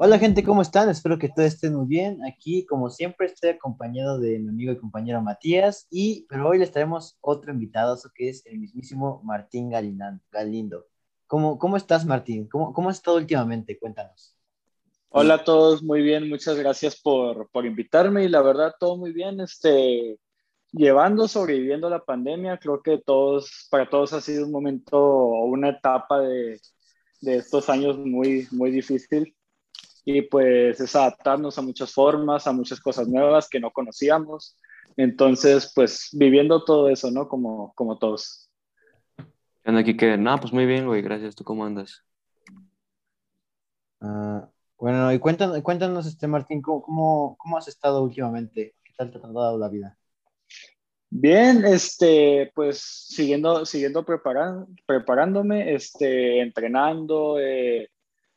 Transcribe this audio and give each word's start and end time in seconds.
Hola 0.00 0.16
gente, 0.20 0.44
¿cómo 0.44 0.62
están? 0.62 0.88
Espero 0.88 1.18
que 1.18 1.28
todos 1.28 1.48
estén 1.48 1.74
muy 1.74 1.88
bien. 1.88 2.24
Aquí, 2.24 2.64
como 2.66 2.88
siempre, 2.88 3.26
estoy 3.26 3.50
acompañado 3.50 4.20
de 4.20 4.38
mi 4.38 4.48
amigo 4.50 4.70
y 4.70 4.78
compañero 4.78 5.20
Matías, 5.20 5.88
y, 5.90 6.24
pero 6.28 6.48
hoy 6.48 6.60
les 6.60 6.70
traemos 6.70 7.18
otro 7.20 7.52
invitado, 7.52 7.98
que 8.14 8.28
es 8.28 8.46
el 8.46 8.60
mismísimo 8.60 9.20
Martín 9.24 9.70
Galindo. 9.70 10.86
¿Cómo, 11.26 11.58
cómo 11.58 11.76
estás, 11.76 12.06
Martín? 12.06 12.46
¿Cómo, 12.46 12.72
¿Cómo 12.72 12.90
has 12.90 12.98
estado 12.98 13.16
últimamente? 13.16 13.76
Cuéntanos. 13.76 14.36
Hola 15.08 15.34
a 15.34 15.44
todos, 15.44 15.82
muy 15.82 16.00
bien, 16.00 16.28
muchas 16.28 16.56
gracias 16.56 17.00
por, 17.00 17.50
por 17.50 17.66
invitarme 17.66 18.22
y 18.22 18.28
la 18.28 18.40
verdad 18.40 18.74
todo 18.78 18.96
muy 18.96 19.12
bien, 19.12 19.40
este, 19.40 20.16
llevando, 20.70 21.26
sobreviviendo 21.26 21.90
la 21.90 22.04
pandemia, 22.04 22.58
creo 22.58 22.80
que 22.82 22.98
todos, 22.98 23.66
para 23.68 23.90
todos 23.90 24.12
ha 24.12 24.20
sido 24.20 24.46
un 24.46 24.52
momento 24.52 24.96
o 24.96 25.46
una 25.46 25.70
etapa 25.70 26.20
de, 26.20 26.60
de 27.20 27.36
estos 27.36 27.68
años 27.68 27.98
muy, 27.98 28.46
muy 28.52 28.70
difícil 28.70 29.34
y 30.10 30.22
pues 30.22 30.80
es 30.80 30.96
adaptarnos 30.96 31.58
a 31.58 31.62
muchas 31.62 31.92
formas, 31.92 32.46
a 32.46 32.52
muchas 32.52 32.80
cosas 32.80 33.08
nuevas 33.08 33.46
que 33.46 33.60
no 33.60 33.70
conocíamos. 33.70 34.56
Entonces, 34.96 35.70
pues 35.74 36.08
viviendo 36.12 36.64
todo 36.64 36.88
eso, 36.88 37.10
¿no? 37.10 37.28
Como, 37.28 37.74
como 37.74 37.98
todos. 37.98 38.48
Anda 39.64 39.80
aquí 39.82 39.98
que, 39.98 40.16
no, 40.16 40.40
pues 40.40 40.50
muy 40.50 40.64
bien, 40.64 40.86
güey, 40.86 41.02
gracias. 41.02 41.36
¿Tú 41.36 41.44
cómo 41.44 41.62
andas? 41.62 42.02
Ah, 44.00 44.48
bueno, 44.78 45.12
y 45.12 45.18
cuéntanos, 45.18 45.60
cuéntanos 45.60 46.06
este, 46.06 46.26
Martín, 46.26 46.62
¿cómo, 46.62 47.36
¿cómo, 47.36 47.58
has 47.58 47.68
estado 47.68 48.02
últimamente? 48.02 48.76
¿Qué 48.82 48.92
tal 48.96 49.10
te 49.10 49.18
ha 49.18 49.20
tratado 49.20 49.58
la 49.58 49.68
vida? 49.68 49.98
Bien, 51.10 51.66
este, 51.66 52.50
pues 52.54 52.78
siguiendo, 52.80 53.66
siguiendo 53.66 54.06
preparando, 54.06 54.68
preparándome, 54.86 55.74
este, 55.74 56.40
entrenando, 56.40 57.38
eh, 57.38 57.90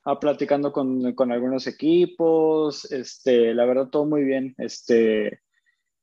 a 0.04 0.20
platicando 0.20 0.72
con, 0.72 1.14
con, 1.14 1.32
algunos 1.32 1.68
equipos, 1.68 2.92
este, 2.92 3.54
la 3.54 3.66
verdad 3.66 3.90
todo 3.90 4.06
muy 4.06 4.24
bien, 4.24 4.56
este, 4.58 5.42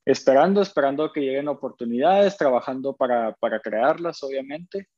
esperando, 0.05 0.63
esperando 0.63 1.13
que 1.13 1.21
lleguen 1.21 1.49
oportunidades, 1.49 2.37
trabajando 2.37 2.95
para, 2.95 3.35
para 3.35 3.61
crearlas, 3.61 4.23
obviamente, 4.23 4.89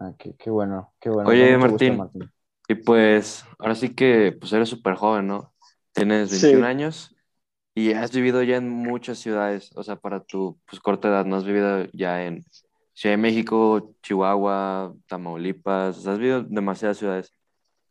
Ah, 0.00 0.14
qué, 0.16 0.50
bueno, 0.50 0.94
qué 1.00 1.10
bueno. 1.10 1.28
Oye, 1.28 1.56
Martín, 1.58 2.00
y 2.68 2.74
pues 2.74 3.44
ahora 3.58 3.74
sí 3.74 3.94
que 3.94 4.36
pues 4.38 4.52
eres 4.52 4.68
súper 4.68 4.94
joven, 4.94 5.26
¿no? 5.26 5.52
Tienes 5.92 6.30
21 6.30 6.64
años 6.64 7.16
y 7.74 7.92
has 7.92 8.12
vivido 8.12 8.42
ya 8.42 8.56
en 8.56 8.68
muchas 8.68 9.18
ciudades, 9.18 9.72
o 9.74 9.82
sea, 9.82 9.96
para 9.96 10.22
tu 10.22 10.60
pues, 10.68 10.80
corta 10.80 11.08
edad, 11.08 11.24
¿no? 11.24 11.36
Has 11.36 11.44
vivido 11.44 11.86
ya 11.92 12.24
en 12.24 12.44
Ciudad 12.98 13.12
de 13.12 13.22
México, 13.22 13.94
Chihuahua, 14.02 14.92
Tamaulipas, 15.06 16.04
has 16.04 16.18
vivido 16.18 16.42
demasiadas 16.42 16.98
ciudades. 16.98 17.32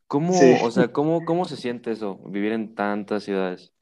¿Cómo, 0.06 0.34
o 0.64 0.70
sea, 0.70 0.90
cómo, 0.90 1.24
cómo 1.24 1.46
se 1.46 1.56
siente 1.56 1.92
eso, 1.92 2.18
vivir 2.26 2.52
en 2.52 2.76
tantas 2.76 3.24
ciudades? 3.24 3.74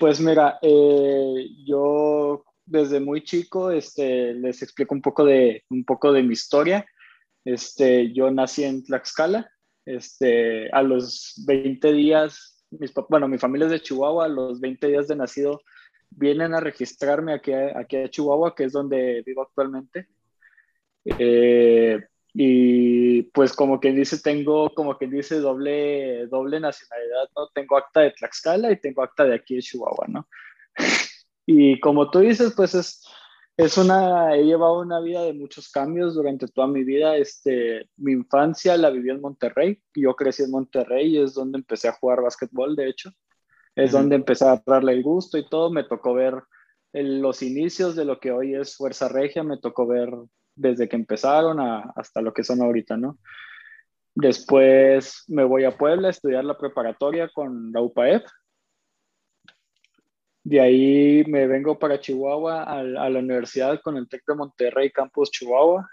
Pues 0.00 0.18
mira, 0.18 0.58
eh, 0.62 1.46
yo 1.64 2.44
desde 2.66 2.98
muy 2.98 3.22
chico, 3.22 3.70
este, 3.70 4.34
les 4.34 4.62
explico 4.62 4.96
un 4.96 5.00
poco 5.00 5.24
de, 5.24 5.62
un 5.70 5.84
poco 5.84 6.12
de 6.12 6.24
mi 6.24 6.32
historia. 6.32 6.84
Este, 7.44 8.12
yo 8.12 8.32
nací 8.32 8.64
en 8.64 8.82
Tlaxcala. 8.82 9.48
Este, 9.86 10.68
a 10.72 10.82
los 10.82 11.40
20 11.46 11.92
días, 11.92 12.66
mis, 12.70 12.92
bueno, 13.08 13.28
mi 13.28 13.38
familia 13.38 13.66
es 13.66 13.70
de 13.70 13.80
Chihuahua, 13.80 14.24
a 14.24 14.28
los 14.28 14.60
20 14.60 14.88
días 14.88 15.06
de 15.06 15.14
nacido 15.14 15.60
vienen 16.16 16.54
a 16.54 16.60
registrarme 16.60 17.34
aquí, 17.34 17.52
aquí 17.52 17.96
a 17.96 18.08
Chihuahua, 18.08 18.54
que 18.54 18.64
es 18.64 18.72
donde 18.72 19.22
vivo 19.26 19.42
actualmente. 19.42 20.08
Eh, 21.04 22.00
y 22.32 23.22
pues 23.22 23.52
como 23.52 23.78
quien 23.78 23.96
dice, 23.96 24.20
tengo 24.20 24.74
como 24.74 24.98
quien 24.98 25.10
dice 25.10 25.38
doble, 25.38 26.26
doble 26.26 26.58
nacionalidad, 26.58 27.28
¿no? 27.36 27.48
Tengo 27.54 27.76
acta 27.76 28.00
de 28.00 28.10
Tlaxcala 28.10 28.72
y 28.72 28.80
tengo 28.80 29.02
acta 29.02 29.24
de 29.24 29.34
aquí 29.34 29.56
de 29.56 29.62
Chihuahua, 29.62 30.06
¿no? 30.08 30.28
Y 31.46 31.78
como 31.80 32.10
tú 32.10 32.20
dices, 32.20 32.54
pues 32.56 32.74
es, 32.74 33.06
es 33.58 33.76
una, 33.76 34.34
he 34.34 34.44
llevado 34.44 34.80
una 34.80 34.98
vida 35.00 35.22
de 35.24 35.34
muchos 35.34 35.70
cambios 35.70 36.14
durante 36.14 36.48
toda 36.48 36.66
mi 36.66 36.84
vida. 36.84 37.18
Este, 37.18 37.88
mi 37.98 38.12
infancia 38.12 38.78
la 38.78 38.88
viví 38.88 39.10
en 39.10 39.20
Monterrey. 39.20 39.78
Yo 39.94 40.16
crecí 40.16 40.42
en 40.42 40.50
Monterrey 40.50 41.16
y 41.16 41.18
es 41.22 41.34
donde 41.34 41.58
empecé 41.58 41.88
a 41.88 41.92
jugar 41.92 42.22
básquetbol, 42.22 42.74
de 42.76 42.88
hecho. 42.88 43.10
Es 43.76 43.92
donde 43.92 44.16
empecé 44.16 44.44
a 44.46 44.62
darle 44.64 44.92
el 44.92 45.02
gusto 45.02 45.38
y 45.38 45.48
todo. 45.48 45.70
Me 45.70 45.84
tocó 45.84 46.14
ver 46.14 46.42
los 46.92 47.42
inicios 47.42 47.96
de 47.96 48.04
lo 48.04 48.20
que 48.20 48.30
hoy 48.30 48.54
es 48.54 48.76
Fuerza 48.76 49.08
Regia. 49.08 49.42
Me 49.42 49.58
tocó 49.58 49.86
ver 49.86 50.10
desde 50.54 50.88
que 50.88 50.96
empezaron 50.96 51.58
hasta 51.60 52.20
lo 52.20 52.32
que 52.32 52.44
son 52.44 52.62
ahorita, 52.62 52.96
¿no? 52.96 53.18
Después 54.14 55.24
me 55.26 55.42
voy 55.42 55.64
a 55.64 55.76
Puebla 55.76 56.08
a 56.08 56.10
estudiar 56.12 56.44
la 56.44 56.56
preparatoria 56.56 57.28
con 57.34 57.72
la 57.72 57.80
UPAEP 57.80 58.24
de 60.44 60.60
ahí 60.60 61.24
me 61.26 61.46
vengo 61.46 61.78
para 61.78 61.98
Chihuahua 61.98 62.64
a, 62.64 62.82
la 62.82 63.18
universidad 63.18 63.80
con 63.80 63.96
el 63.96 64.06
TEC 64.06 64.24
de 64.26 64.34
Monterrey, 64.34 64.90
Campus 64.90 65.30
Chihuahua. 65.30 65.88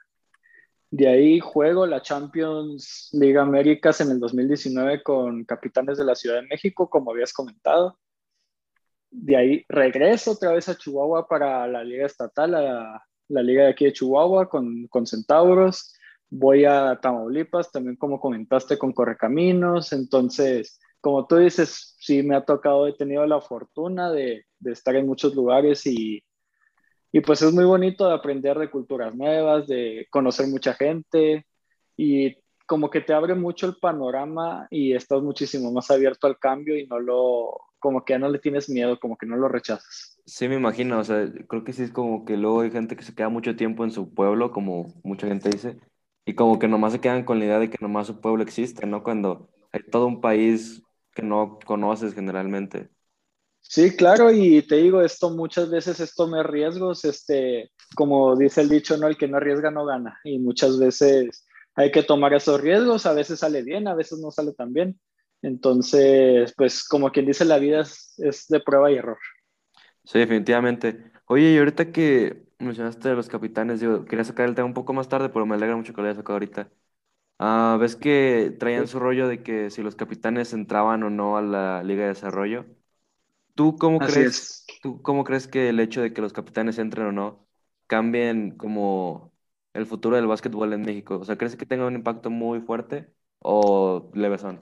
De 0.92 1.08
ahí 1.08 1.40
juego 1.40 1.88
la 1.88 2.02
Champions 2.02 3.10
League 3.14 3.38
Américas 3.38 4.02
en 4.02 4.12
el 4.12 4.20
2019 4.20 5.02
con 5.04 5.46
Capitanes 5.46 5.98
de 5.98 6.04
la 6.04 6.16
Ciudad 6.16 6.42
de 6.42 6.48
México, 6.48 6.90
como 6.90 7.12
habías 7.12 7.32
comentado. 7.32 7.98
De 9.10 9.38
ahí 9.38 9.66
regreso 9.70 10.32
otra 10.32 10.52
vez 10.52 10.68
a 10.68 10.78
Chihuahua 10.78 11.30
para 11.30 11.66
la 11.68 11.82
Liga 11.86 12.06
Estatal, 12.06 12.52
la, 12.52 13.08
Liga 13.42 13.64
de 13.64 13.70
aquí 13.70 13.86
de 13.86 13.94
Chihuahua 13.94 14.50
con, 14.50 14.88
con 14.88 15.08
Centauros. 15.08 15.94
Voy 16.30 16.66
a 16.66 17.00
Tamaulipas, 17.02 17.72
también 17.72 17.96
como 17.96 18.20
comentaste, 18.20 18.78
con 18.78 18.92
Correcaminos. 18.92 19.94
Entonces, 19.94 20.78
como 21.00 21.26
tú 21.26 21.38
dices, 21.38 21.96
sí 22.00 22.22
me 22.22 22.36
ha 22.36 22.44
tocado, 22.44 22.86
he 22.88 22.94
tenido 22.94 23.26
la 23.26 23.40
fortuna 23.40 24.12
de, 24.12 24.46
de 24.60 24.72
estar 24.74 24.96
en 24.98 25.08
muchos 25.08 25.36
lugares 25.36 25.86
y, 25.88 26.22
y, 27.12 27.22
pues 27.22 27.42
es 27.42 27.54
muy 27.54 27.66
bonito 27.66 28.08
de 28.08 28.14
aprender 28.14 28.58
de 28.58 28.70
culturas 28.70 29.16
nuevas, 29.16 29.68
de 29.68 30.08
conocer 30.10 30.48
mucha 30.48 30.74
gente 30.74 31.46
y 31.98 32.36
como 32.66 32.90
que 32.90 33.02
te 33.02 33.14
abre 33.14 33.36
mucho 33.36 33.66
el 33.68 33.76
panorama 33.76 34.68
y 34.70 34.94
estás 34.94 35.22
muchísimo 35.22 35.72
más 35.72 35.92
abierto 35.92 36.28
al 36.28 36.40
cambio 36.40 36.78
y 36.78 36.88
no 36.88 37.00
lo, 37.00 37.60
como 37.80 38.06
que 38.06 38.14
ya 38.14 38.20
no 38.20 38.30
le 38.30 38.40
tienes 38.40 38.70
miedo, 38.70 38.98
como 39.00 39.18
que 39.18 39.26
no 39.26 39.36
lo 39.36 39.50
rechazas. 39.50 40.18
Sí, 40.26 40.48
me 40.48 40.56
imagino, 40.56 41.00
o 41.00 41.04
sea, 41.04 41.30
creo 41.50 41.64
que 41.66 41.74
sí 41.74 41.84
es 41.84 41.92
como 41.92 42.24
que 42.24 42.38
luego 42.38 42.62
hay 42.62 42.72
gente 42.72 42.96
que 42.96 43.04
se 43.04 43.14
queda 43.14 43.28
mucho 43.28 43.56
tiempo 43.58 43.84
en 43.84 43.92
su 43.92 44.14
pueblo, 44.14 44.52
como 44.52 44.94
mucha 45.04 45.28
gente 45.28 45.50
dice, 45.50 45.80
y 46.26 46.36
como 46.36 46.60
que 46.60 46.68
nomás 46.68 46.94
se 46.94 47.02
quedan 47.02 47.26
con 47.26 47.40
la 47.40 47.46
idea 47.46 47.60
de 47.60 47.70
que 47.70 47.78
nomás 47.82 48.08
su 48.08 48.22
pueblo 48.22 48.44
existe, 48.44 48.86
¿no? 48.86 49.04
Cuando 49.04 49.50
hay 49.74 49.82
todo 49.92 50.06
un 50.06 50.22
país 50.22 50.82
que 51.14 51.24
no 51.24 51.60
conoces 51.66 52.14
generalmente. 52.14 52.90
Sí, 53.62 53.96
claro, 53.96 54.32
y 54.32 54.62
te 54.64 54.76
digo, 54.78 55.02
esto 55.02 55.30
muchas 55.30 55.70
veces 55.70 56.00
es 56.02 56.14
tomar 56.14 56.52
riesgos, 56.52 57.06
este, 57.06 57.72
como 57.96 58.36
dice 58.36 58.62
el 58.62 58.70
dicho, 58.70 58.98
no, 58.98 59.08
el 59.08 59.18
que 59.18 59.28
no 59.30 59.38
arriesga 59.38 59.72
no 59.72 59.86
gana, 59.86 60.20
y 60.26 60.40
muchas 60.40 60.78
veces 60.78 61.48
hay 61.76 61.92
que 61.92 62.04
tomar 62.04 62.34
esos 62.34 62.60
riesgos, 62.60 63.06
a 63.06 63.14
veces 63.14 63.40
sale 63.40 63.64
bien, 63.64 63.88
a 63.88 63.96
veces 63.96 64.20
no 64.20 64.30
sale 64.32 64.54
tan 64.54 64.74
bien. 64.74 65.00
Entonces, 65.42 66.54
pues 66.58 66.84
como 66.88 67.12
quien 67.12 67.26
dice, 67.26 67.46
la 67.46 67.60
vida 67.60 67.82
es, 67.82 68.46
de 68.50 68.60
prueba 68.60 68.92
y 68.92 68.96
error. 68.98 69.18
Sí, 70.04 70.20
definitivamente. 70.20 71.12
Oye, 71.26 71.52
y 71.54 71.58
ahorita 71.58 71.92
que 71.92 72.46
mencionaste 72.60 73.14
los 73.16 73.28
capitanes, 73.30 73.80
yo 73.80 74.06
quería 74.06 74.24
sacar 74.26 74.48
el 74.48 74.56
tema 74.56 74.66
un 74.68 74.74
poco 74.74 74.94
más 74.94 75.08
tarde, 75.10 75.30
pero 75.30 75.46
me 75.46 75.56
alegra 75.56 75.76
mucho 75.76 75.94
que 75.94 76.02
lo 76.02 76.08
hayas 76.08 76.18
sacado 76.18 76.34
ahorita. 76.36 76.72
Ah, 77.40 77.78
¿ves 77.80 77.96
que 77.96 78.56
traían 78.60 78.88
su 78.88 79.00
rollo 79.00 79.28
de 79.28 79.44
que 79.44 79.70
si 79.72 79.84
los 79.84 79.96
capitanes 79.96 80.54
entraban 80.54 81.04
o 81.04 81.10
no 81.10 81.38
a 81.38 81.42
la 81.42 81.84
Liga 81.84 82.04
de 82.04 82.10
Desarrollo? 82.10 82.66
¿Tú 83.56 83.76
cómo 83.78 84.00
crees, 84.00 84.66
tú 84.82 85.02
cómo 85.02 85.24
crees 85.24 85.48
que 85.48 85.70
el 85.70 85.80
hecho 85.80 86.02
de 86.02 86.14
que 86.14 86.22
los 86.22 86.34
capitanes 86.34 86.78
entren 86.78 87.08
o 87.08 87.12
no 87.12 87.48
cambien 87.88 88.58
como 88.58 89.32
el 89.74 89.86
futuro 89.86 90.16
del 90.16 90.28
básquetbol 90.28 90.74
en 90.74 90.82
México? 90.82 91.20
O 91.20 91.26
sea, 91.26 91.38
¿crees 91.38 91.56
que 91.56 91.66
tenga 91.66 91.86
un 91.86 91.96
impacto 91.96 92.30
muy 92.30 92.62
fuerte 92.62 93.14
o 93.40 94.10
leve 94.14 94.38
son? 94.38 94.60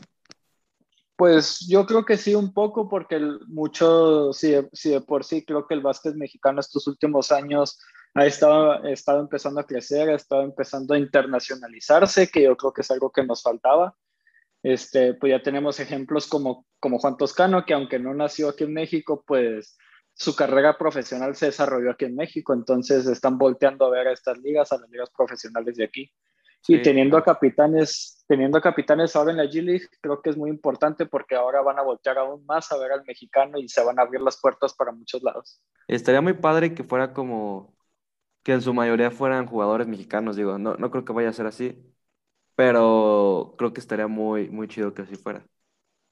Pues 1.15 1.67
yo 1.67 1.85
creo 1.85 2.05
que 2.05 2.15
sí, 2.15 2.33
un 2.33 2.53
poco, 2.53 2.87
porque 2.87 3.19
mucho, 3.47 4.31
si 4.31 4.51
de 4.51 5.01
por 5.01 5.25
sí 5.25 5.43
creo 5.43 5.67
que 5.67 5.73
el 5.73 5.81
básquet 5.81 6.15
mexicano 6.15 6.61
estos 6.61 6.87
últimos 6.87 7.31
años 7.33 7.77
ha 8.13 8.25
estado, 8.25 8.85
estado 8.85 9.19
empezando 9.19 9.59
a 9.59 9.65
crecer, 9.65 10.09
ha 10.09 10.15
estado 10.15 10.43
empezando 10.43 10.93
a 10.93 10.97
internacionalizarse, 10.97 12.29
que 12.29 12.43
yo 12.43 12.55
creo 12.55 12.71
que 12.71 12.81
es 12.81 12.91
algo 12.91 13.11
que 13.11 13.25
nos 13.25 13.43
faltaba. 13.43 13.95
Este, 14.63 15.13
pues 15.13 15.31
ya 15.31 15.41
tenemos 15.41 15.79
ejemplos 15.79 16.27
como, 16.27 16.65
como 16.79 16.99
Juan 16.99 17.17
Toscano, 17.17 17.65
que 17.65 17.73
aunque 17.73 17.99
no 17.99 18.13
nació 18.13 18.49
aquí 18.49 18.65
en 18.65 18.73
México, 18.73 19.23
pues 19.25 19.77
su 20.13 20.35
carrera 20.35 20.77
profesional 20.77 21.35
se 21.35 21.47
desarrolló 21.47 21.91
aquí 21.91 22.05
en 22.05 22.15
México, 22.15 22.53
entonces 22.53 23.07
están 23.07 23.37
volteando 23.37 23.85
a 23.85 23.89
ver 23.89 24.07
a 24.07 24.13
estas 24.13 24.37
ligas, 24.39 24.71
a 24.71 24.77
las 24.77 24.89
ligas 24.89 25.09
profesionales 25.15 25.77
de 25.77 25.85
aquí. 25.85 26.11
y 26.67 26.81
teniendo 26.81 27.17
a 27.17 27.23
capitanes, 27.23 28.23
teniendo 28.27 28.57
a 28.57 28.61
capitanes 28.61 29.15
ahora 29.15 29.31
en 29.31 29.37
la 29.37 29.45
G 29.45 29.63
League, 29.63 29.87
creo 30.01 30.21
que 30.21 30.29
es 30.31 30.37
muy 30.37 30.49
importante 30.51 31.05
porque 31.07 31.35
ahora 31.35 31.61
van 31.61 31.79
a 31.79 31.83
voltear 31.83 32.17
aún 32.19 32.45
más 32.45 32.71
a 32.71 32.77
ver 32.77 32.91
al 32.91 33.03
mexicano 33.05 33.57
y 33.59 33.67
se 33.69 33.83
van 33.83 33.99
a 33.99 34.03
abrir 34.03 34.21
las 34.21 34.39
puertas 34.39 34.73
para 34.75 34.91
muchos 34.91 35.23
lados. 35.23 35.61
Estaría 35.87 36.21
muy 36.21 36.33
padre 36.33 36.73
que 36.75 36.83
fuera 36.83 37.13
como 37.13 37.75
que 38.43 38.53
en 38.53 38.61
su 38.61 38.73
mayoría 38.73 39.11
fueran 39.11 39.47
jugadores 39.47 39.87
mexicanos, 39.87 40.35
digo, 40.35 40.57
no, 40.59 40.75
no 40.75 40.91
creo 40.91 41.05
que 41.05 41.13
vaya 41.13 41.29
a 41.29 41.33
ser 41.33 41.47
así, 41.47 41.83
pero 42.59 43.55
creo 43.57 43.71
que 43.71 43.79
estaría 43.79 44.07
muy, 44.07 44.49
muy 44.49 44.67
chido 44.67 44.93
que 44.93 45.03
así 45.03 45.15
fuera. 45.15 45.41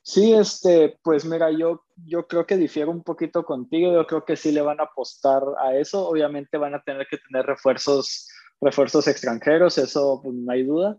Sí, 0.01 0.33
este, 0.33 0.97
pues 1.03 1.25
mira, 1.25 1.51
yo, 1.51 1.83
yo 2.05 2.25
creo 2.25 2.45
que 2.45 2.55
difiero 2.55 2.89
un 2.89 3.03
poquito 3.03 3.44
contigo, 3.44 3.91
yo 3.91 4.07
creo 4.07 4.23
que 4.23 4.38
sí 4.38 4.53
le 4.53 4.61
van 4.61 4.79
a 4.79 4.83
apostar 4.83 5.44
a 5.59 5.75
eso, 5.75 6.07
obviamente 6.07 6.57
van 6.57 6.73
a 6.73 6.81
tener 6.81 7.05
que 7.11 7.17
tener 7.17 7.45
refuerzos, 7.45 8.29
refuerzos 8.61 9.09
extranjeros, 9.09 9.77
eso 9.77 10.21
pues, 10.23 10.35
no 10.35 10.49
hay 10.49 10.63
duda, 10.63 10.97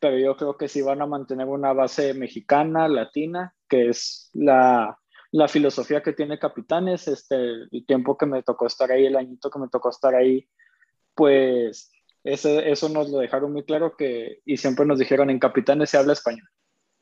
pero 0.00 0.18
yo 0.18 0.36
creo 0.36 0.56
que 0.56 0.66
sí 0.66 0.82
van 0.82 1.00
a 1.02 1.06
mantener 1.06 1.46
una 1.46 1.72
base 1.72 2.12
mexicana, 2.12 2.88
latina, 2.88 3.54
que 3.68 3.90
es 3.90 4.28
la, 4.32 4.98
la 5.30 5.46
filosofía 5.46 6.02
que 6.02 6.14
tiene 6.14 6.40
Capitanes, 6.40 7.06
este, 7.06 7.36
el 7.36 7.86
tiempo 7.86 8.18
que 8.18 8.26
me 8.26 8.42
tocó 8.42 8.66
estar 8.66 8.90
ahí, 8.90 9.06
el 9.06 9.14
añito 9.14 9.50
que 9.50 9.60
me 9.60 9.68
tocó 9.68 9.90
estar 9.90 10.16
ahí, 10.16 10.48
pues 11.14 11.92
eso 12.24 12.88
nos 12.88 13.10
lo 13.10 13.18
dejaron 13.18 13.52
muy 13.52 13.64
claro 13.64 13.96
que, 13.96 14.40
y 14.44 14.56
siempre 14.56 14.86
nos 14.86 14.98
dijeron, 14.98 15.30
en 15.30 15.38
Capitanes 15.38 15.90
se 15.90 15.98
habla 15.98 16.12
español. 16.12 16.48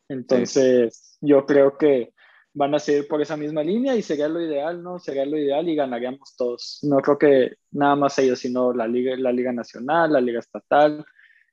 Entonces, 0.08 1.18
yo 1.20 1.44
creo 1.44 1.76
que 1.76 2.12
van 2.54 2.74
a 2.74 2.78
seguir 2.78 3.06
por 3.06 3.20
esa 3.20 3.36
misma 3.36 3.62
línea 3.62 3.94
y 3.94 4.02
sería 4.02 4.28
lo 4.28 4.40
ideal, 4.40 4.82
¿no? 4.82 4.98
Sería 4.98 5.26
lo 5.26 5.36
ideal 5.36 5.68
y 5.68 5.76
ganaríamos 5.76 6.34
todos. 6.36 6.78
No 6.82 6.98
creo 6.98 7.18
que 7.18 7.56
nada 7.70 7.94
más 7.94 8.18
ellos, 8.18 8.40
sino 8.40 8.72
la 8.72 8.88
Liga, 8.88 9.16
la 9.16 9.32
Liga 9.32 9.52
Nacional, 9.52 10.12
la 10.12 10.20
Liga 10.20 10.40
Estatal, 10.40 11.04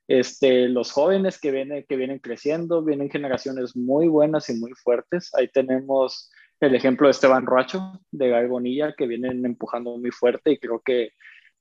este, 0.08 0.68
los 0.68 0.92
jóvenes 0.92 1.38
que 1.38 1.50
vienen, 1.50 1.84
que 1.88 1.96
vienen 1.96 2.18
creciendo, 2.18 2.82
vienen 2.82 3.10
generaciones 3.10 3.76
muy 3.76 4.08
buenas 4.08 4.48
y 4.48 4.54
muy 4.54 4.72
fuertes. 4.72 5.30
Ahí 5.34 5.48
tenemos 5.48 6.30
el 6.60 6.74
ejemplo 6.74 7.06
de 7.06 7.12
Esteban 7.12 7.46
Roacho, 7.46 8.00
de 8.10 8.28
Gael 8.30 8.48
Bonilla, 8.48 8.94
que 8.96 9.06
vienen 9.06 9.44
empujando 9.44 9.96
muy 9.98 10.10
fuerte 10.10 10.52
y 10.52 10.58
creo 10.58 10.80
que 10.84 11.10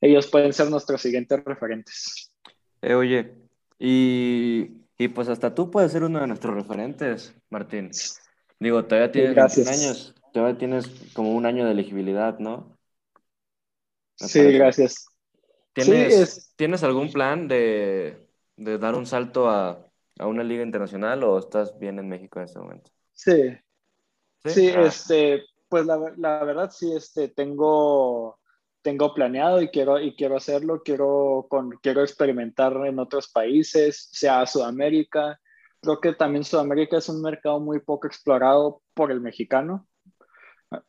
ellos 0.02 0.28
pueden 0.28 0.54
ser 0.54 0.70
nuestros 0.70 1.02
siguientes 1.02 1.44
referentes. 1.44 2.32
Eh, 2.82 2.94
oye, 2.94 3.34
y 3.80 4.86
y 4.98 5.10
pues 5.10 5.28
hasta 5.28 5.54
tú 5.54 5.72
puedes 5.72 5.92
ser 5.92 6.04
uno 6.04 6.20
de 6.20 6.28
nuestros 6.28 6.56
referentes, 6.56 7.36
Martín. 7.50 7.92
Digo, 8.60 8.86
todavía 8.86 9.12
tienes 9.12 9.36
21 9.36 9.70
años, 9.70 10.16
todavía 10.34 10.58
tienes 10.58 10.88
como 11.14 11.36
un 11.36 11.46
año 11.46 11.66
de 11.66 11.72
elegibilidad, 11.72 12.40
¿no? 12.40 12.78
sí, 14.16 14.42
gracias. 14.54 15.08
¿Tienes, 15.74 16.54
¿Tienes 16.56 16.84
algún 16.84 17.12
plan 17.12 17.50
de, 17.50 18.26
dar 18.56 18.96
un 18.96 19.06
salto 19.06 19.50
a, 19.50 19.86
una 20.20 20.44
liga 20.44 20.64
internacional 20.64 21.22
o 21.26 21.38
estás 21.38 21.78
bien 21.78 22.00
en 22.00 22.08
México 22.08 22.40
en 22.40 22.46
este 22.46 22.60
momento? 22.60 22.90
Sí. 23.12 23.58
Sí, 24.46 24.70
ah. 24.70 24.84
este, 24.84 25.44
pues 25.68 25.86
la, 25.86 26.14
la, 26.16 26.44
verdad 26.46 26.72
sí, 26.72 26.94
este, 26.96 27.28
tengo 27.28 28.40
tengo 28.86 29.16
planeado 29.16 29.64
y 29.64 29.70
quiero, 29.70 30.00
y 30.00 30.16
quiero 30.16 30.38
hacerlo, 30.38 30.84
quiero, 30.84 31.48
con, 31.50 31.72
quiero 31.82 32.04
experimentar 32.04 32.72
en 32.86 33.00
otros 33.00 33.28
países, 33.32 34.10
sea 34.12 34.46
Sudamérica. 34.46 35.40
Creo 35.82 36.00
que 36.00 36.14
también 36.14 36.44
Sudamérica 36.44 36.98
es 36.98 37.10
un 37.10 37.20
mercado 37.24 37.60
muy 37.60 37.80
poco 37.80 38.06
explorado 38.06 38.84
por 38.94 39.12
el 39.12 39.22
mexicano. 39.22 39.88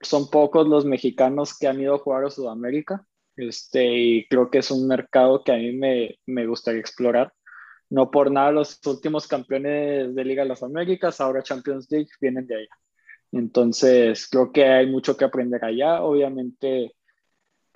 Son 0.02 0.28
pocos 0.28 0.68
los 0.68 0.84
mexicanos 0.84 1.58
que 1.58 1.68
han 1.68 1.80
ido 1.80 1.94
a 1.94 1.98
jugar 1.98 2.26
a 2.26 2.30
Sudamérica 2.30 3.06
este, 3.34 3.86
y 3.86 4.28
creo 4.28 4.50
que 4.50 4.58
es 4.58 4.70
un 4.70 4.86
mercado 4.86 5.42
que 5.42 5.52
a 5.52 5.56
mí 5.56 5.72
me, 5.72 6.18
me 6.26 6.46
gustaría 6.46 6.80
explorar. 6.80 7.32
No 7.88 8.10
por 8.10 8.30
nada 8.30 8.52
los 8.52 8.78
últimos 8.86 9.26
campeones 9.26 10.14
de 10.14 10.24
Liga 10.24 10.42
de 10.42 10.50
las 10.50 10.62
Américas, 10.62 11.18
ahora 11.18 11.42
Champions 11.42 11.86
League, 11.90 12.10
vienen 12.20 12.46
de 12.46 12.56
allá. 12.56 12.76
Entonces, 13.32 14.28
creo 14.28 14.52
que 14.52 14.66
hay 14.66 14.86
mucho 14.86 15.16
que 15.16 15.24
aprender 15.24 15.64
allá. 15.64 16.02
Obviamente, 16.02 16.94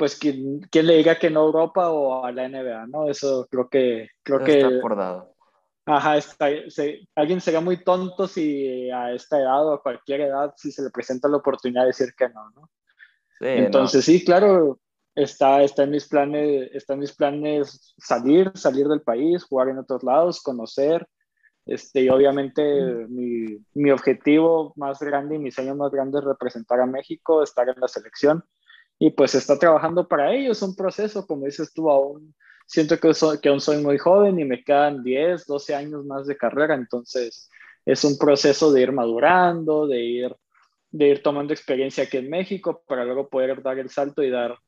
pues 0.01 0.19
quien, 0.19 0.63
le 0.73 0.97
diga 0.97 1.19
que 1.19 1.29
no 1.29 1.43
a 1.43 1.45
Europa 1.45 1.91
o 1.91 2.25
a 2.25 2.33
la 2.33 2.49
NBA, 2.49 2.87
¿no? 2.87 3.07
Eso 3.07 3.47
creo 3.51 3.69
que... 3.69 4.09
Creo 4.23 4.39
está 4.39 4.51
que 4.51 4.77
acordado. 4.79 5.35
Ajá, 5.85 6.17
está, 6.17 6.47
alguien 7.15 7.43
sería 7.43 7.61
muy 7.61 7.85
tonto 7.85 8.27
si 8.27 8.91
a 8.91 9.13
esta 9.13 9.39
edad 9.39 9.67
o 9.67 9.75
a 9.75 9.83
cualquier 9.83 10.23
edad, 10.23 10.55
si 10.57 10.73
se 10.73 10.83
le 10.83 10.89
presenta 10.89 11.29
la 11.29 11.37
oportunidad 11.37 11.83
de 11.83 11.89
decir 11.89 12.15
que 12.17 12.31
no, 12.31 12.51
¿no? 12.53 12.71
Sí, 13.41 13.47
Entonces, 13.47 14.03
sí, 14.03 14.25
claro, 14.25 14.81
está, 15.15 15.63
está, 15.63 15.83
en 15.83 15.91
mis 15.91 16.09
planes, 16.09 16.71
está 16.73 16.95
en 16.95 17.01
mis 17.01 17.15
planes 17.15 17.95
salir, 17.99 18.51
salir 18.55 18.89
del 18.89 19.03
país, 19.03 19.45
jugar 19.45 19.69
en 19.69 19.81
otros 19.81 20.03
lados, 20.03 20.43
conocer, 20.43 21.07
este, 21.67 22.05
y 22.05 22.09
obviamente 22.09 22.63
mi, 23.11 23.59
mi, 23.75 23.91
objetivo 23.91 24.73
más 24.77 24.99
grande 25.01 25.37
y 25.37 25.39
mi 25.39 25.51
sueño 25.51 25.75
más 25.75 25.93
grande 25.93 26.21
es 26.21 26.25
representar 26.25 26.81
a 26.81 26.87
México, 26.87 27.43
estar 27.43 27.69
en 27.69 27.79
la 27.79 27.87
selección 27.87 28.43
y 29.03 29.11
pues 29.11 29.35
está 29.35 29.59
trabajando 29.59 30.07
para 30.07 30.33
ello, 30.33 30.53
es 30.53 30.61
un 30.61 30.77
proceso, 30.77 31.27
como 31.27 31.47
dices 31.47 31.73
tú, 31.73 31.91
aún 31.91 32.35
siento 32.67 33.01
que, 33.01 33.11
que 33.41 33.49
aún 33.49 33.61
soy 33.61 33.83
muy 33.83 33.97
joven 33.97 34.39
y 34.39 34.45
me 34.45 34.63
quedan 34.63 35.03
10, 35.03 35.47
12 35.47 35.75
años 35.75 36.05
más 36.05 36.27
de 36.27 36.37
carrera, 36.37 36.75
entonces 36.75 37.49
es 37.87 38.05
un 38.05 38.19
proceso 38.19 38.71
de 38.71 38.83
ir 38.83 38.93
madurando, 38.93 39.87
de 39.87 40.05
ir, 40.05 40.37
de 40.91 41.09
ir 41.09 41.23
tomando 41.23 41.55
experiencia 41.55 42.05
aquí 42.05 42.19
en 42.19 42.29
México 42.29 42.83
para 42.87 43.07
luego 43.07 43.31
poder 43.31 43.63
dar 43.63 43.79
el 43.79 43.89
salto 43.89 44.23
y 44.23 44.29
dar 44.29 44.59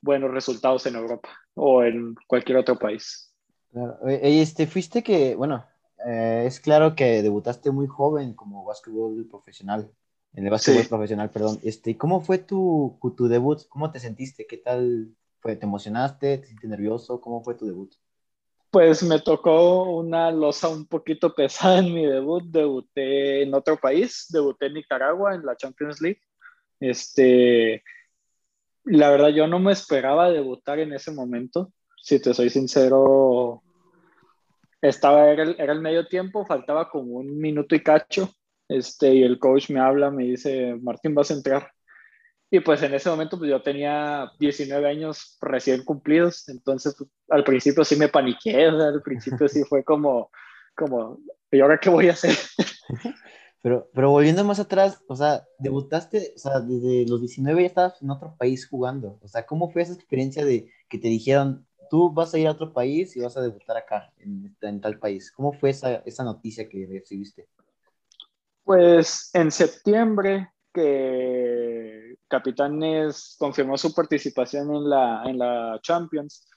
buenos 0.00 0.30
resultados 0.30 0.86
en 0.86 0.96
Europa 0.96 1.28
o 1.54 1.84
en 1.84 2.14
cualquier 2.26 2.56
otro 2.58 2.78
país. 2.78 3.30
Claro. 3.70 3.98
Este, 4.06 4.66
fuiste 4.66 5.02
que, 5.02 5.34
bueno, 5.34 5.66
eh, 6.06 6.44
es 6.46 6.60
claro 6.60 6.96
que 6.96 7.22
debutaste 7.22 7.70
muy 7.70 7.86
joven 7.86 8.32
como 8.32 8.64
básquetbol 8.64 9.26
profesional 9.28 9.92
en 10.34 10.44
el 10.44 10.50
básquetbol 10.50 10.86
profesional, 10.88 11.30
perdón. 11.30 11.58
Este, 11.62 11.96
¿Cómo 11.96 12.20
fue 12.20 12.38
tu, 12.38 12.98
tu 13.16 13.28
debut? 13.28 13.60
¿Cómo 13.68 13.90
te 13.90 14.00
sentiste? 14.00 14.46
¿Qué 14.46 14.56
tal 14.56 15.14
fue? 15.40 15.56
¿Te 15.56 15.66
emocionaste? 15.66 16.38
¿Te 16.38 16.46
sentiste 16.46 16.68
nervioso? 16.68 17.20
¿Cómo 17.20 17.42
fue 17.42 17.54
tu 17.54 17.66
debut? 17.66 17.92
Pues 18.70 19.02
me 19.02 19.20
tocó 19.20 19.84
una 19.92 20.30
losa 20.30 20.68
un 20.68 20.86
poquito 20.86 21.34
pesada 21.34 21.78
en 21.78 21.92
mi 21.92 22.06
debut. 22.06 22.44
Debuté 22.44 23.42
en 23.42 23.54
otro 23.54 23.76
país, 23.76 24.26
debuté 24.30 24.66
en 24.66 24.74
Nicaragua 24.74 25.34
en 25.34 25.44
la 25.44 25.56
Champions 25.56 26.00
League. 26.00 26.20
Este, 26.80 27.84
la 28.84 29.10
verdad 29.10 29.28
yo 29.28 29.46
no 29.46 29.58
me 29.58 29.72
esperaba 29.72 30.30
debutar 30.30 30.78
en 30.78 30.94
ese 30.94 31.12
momento. 31.12 31.72
Si 32.00 32.20
te 32.20 32.32
soy 32.32 32.48
sincero, 32.48 33.62
estaba 34.80 35.28
era 35.28 35.42
el, 35.42 35.56
era 35.60 35.72
el 35.74 35.80
medio 35.80 36.08
tiempo, 36.08 36.46
faltaba 36.46 36.88
como 36.88 37.18
un 37.18 37.38
minuto 37.38 37.74
y 37.74 37.82
cacho 37.82 38.30
este, 38.68 39.14
y 39.14 39.22
el 39.22 39.38
coach 39.38 39.70
me 39.70 39.80
habla, 39.80 40.10
me 40.10 40.24
dice, 40.24 40.76
Martín, 40.80 41.14
vas 41.14 41.30
a 41.30 41.34
entrar. 41.34 41.72
Y 42.50 42.60
pues 42.60 42.82
en 42.82 42.92
ese 42.92 43.08
momento 43.08 43.38
pues 43.38 43.50
yo 43.50 43.62
tenía 43.62 44.30
19 44.38 44.86
años 44.86 45.38
recién 45.40 45.84
cumplidos, 45.84 46.46
entonces 46.50 46.94
pues, 46.98 47.08
al 47.30 47.44
principio 47.44 47.82
sí 47.82 47.96
me 47.96 48.08
paniqué, 48.08 48.66
al 48.66 49.00
principio 49.02 49.48
sí 49.48 49.64
fue 49.64 49.82
como, 49.82 50.30
como, 50.76 51.18
¿y 51.50 51.60
ahora 51.60 51.78
qué 51.78 51.88
voy 51.88 52.10
a 52.10 52.12
hacer? 52.12 52.36
Pero, 53.62 53.88
pero 53.94 54.10
volviendo 54.10 54.42
más 54.42 54.58
atrás, 54.58 55.00
o 55.06 55.14
sea, 55.14 55.46
debutaste, 55.60 56.32
o 56.34 56.38
sea, 56.38 56.58
desde 56.58 57.06
los 57.06 57.20
19 57.20 57.62
ya 57.62 57.66
estabas 57.68 58.02
en 58.02 58.10
otro 58.10 58.34
país 58.36 58.66
jugando, 58.68 59.20
o 59.22 59.28
sea, 59.28 59.46
¿cómo 59.46 59.70
fue 59.70 59.82
esa 59.82 59.92
experiencia 59.92 60.44
de 60.44 60.68
que 60.88 60.98
te 60.98 61.06
dijeron, 61.06 61.64
tú 61.88 62.12
vas 62.12 62.34
a 62.34 62.40
ir 62.40 62.48
a 62.48 62.50
otro 62.50 62.72
país 62.72 63.16
y 63.16 63.20
vas 63.20 63.36
a 63.36 63.40
debutar 63.40 63.76
acá, 63.76 64.12
en, 64.18 64.56
en 64.62 64.80
tal 64.80 64.98
país? 64.98 65.30
¿Cómo 65.30 65.52
fue 65.52 65.70
esa, 65.70 66.02
esa 66.04 66.24
noticia 66.24 66.68
que 66.68 66.88
recibiste? 66.90 67.46
Pues 68.64 69.30
en 69.34 69.50
septiembre 69.50 70.50
que 70.72 72.16
Capitanes 72.28 73.36
confirmó 73.38 73.76
su 73.76 73.94
participación 73.94 74.74
en 74.74 74.88
la, 74.88 75.22
en 75.24 75.38
la 75.38 75.78
Champions, 75.82 76.48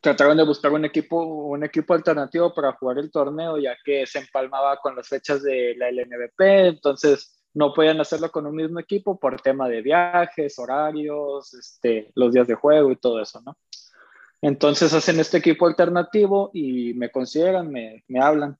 trataron 0.00 0.36
de 0.36 0.44
buscar 0.44 0.72
un 0.72 0.84
equipo, 0.84 1.22
un 1.22 1.64
equipo 1.64 1.94
alternativo 1.94 2.52
para 2.52 2.72
jugar 2.72 2.98
el 2.98 3.10
torneo, 3.10 3.58
ya 3.58 3.76
que 3.84 4.06
se 4.06 4.18
empalmaba 4.18 4.78
con 4.78 4.96
las 4.96 5.08
fechas 5.08 5.42
de 5.42 5.74
la 5.76 5.88
LNBP, 5.88 6.40
entonces 6.40 7.40
no 7.54 7.72
podían 7.72 8.00
hacerlo 8.00 8.30
con 8.30 8.46
un 8.46 8.54
mismo 8.54 8.78
equipo 8.78 9.18
por 9.18 9.40
tema 9.40 9.68
de 9.68 9.82
viajes, 9.82 10.58
horarios, 10.58 11.52
este, 11.54 12.10
los 12.14 12.32
días 12.32 12.46
de 12.46 12.54
juego 12.54 12.90
y 12.90 12.96
todo 12.96 13.20
eso, 13.20 13.40
¿no? 13.44 13.56
Entonces 14.42 14.94
hacen 14.94 15.20
este 15.20 15.38
equipo 15.38 15.66
alternativo 15.66 16.50
y 16.54 16.94
me 16.94 17.10
consideran, 17.10 17.70
me, 17.70 18.04
me 18.08 18.20
hablan. 18.20 18.56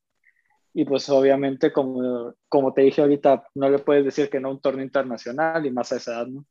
Y 0.73 0.85
pues 0.85 1.09
obviamente, 1.09 1.73
como, 1.73 2.35
como 2.49 2.73
te 2.73 2.83
dije 2.83 3.03
ahorita, 3.03 3.45
no 3.55 3.69
le 3.69 3.79
puedes 3.81 4.05
decir 4.05 4.31
que 4.31 4.41
no 4.41 4.49
a 4.49 4.53
un 4.53 4.61
torneo 4.61 4.85
internacional 4.85 5.65
y 5.67 5.71
más 5.71 5.93
a 5.93 5.97
esa 5.97 6.13
edad, 6.13 6.27
¿no? 6.27 6.47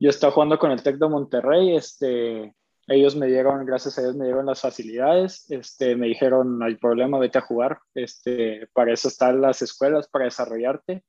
Yo 0.00 0.10
estaba 0.10 0.32
jugando 0.32 0.58
con 0.58 0.72
el 0.72 0.82
Tec 0.82 0.96
de 0.96 1.08
Monterrey, 1.08 1.76
este, 1.76 2.54
ellos 2.88 3.14
me 3.14 3.28
dieron, 3.28 3.64
gracias 3.64 3.96
a 3.96 4.02
ellos 4.02 4.16
me 4.16 4.24
dieron 4.24 4.46
las 4.46 4.60
facilidades, 4.60 5.48
este, 5.48 5.94
me 5.94 6.08
dijeron, 6.08 6.58
no 6.58 6.64
hay 6.64 6.74
problema, 6.74 7.20
vete 7.20 7.38
a 7.38 7.42
jugar, 7.42 7.78
este, 7.94 8.68
para 8.72 8.92
eso 8.92 9.06
están 9.06 9.40
las 9.40 9.62
escuelas, 9.62 10.08
para 10.08 10.24
desarrollarte, 10.24 11.04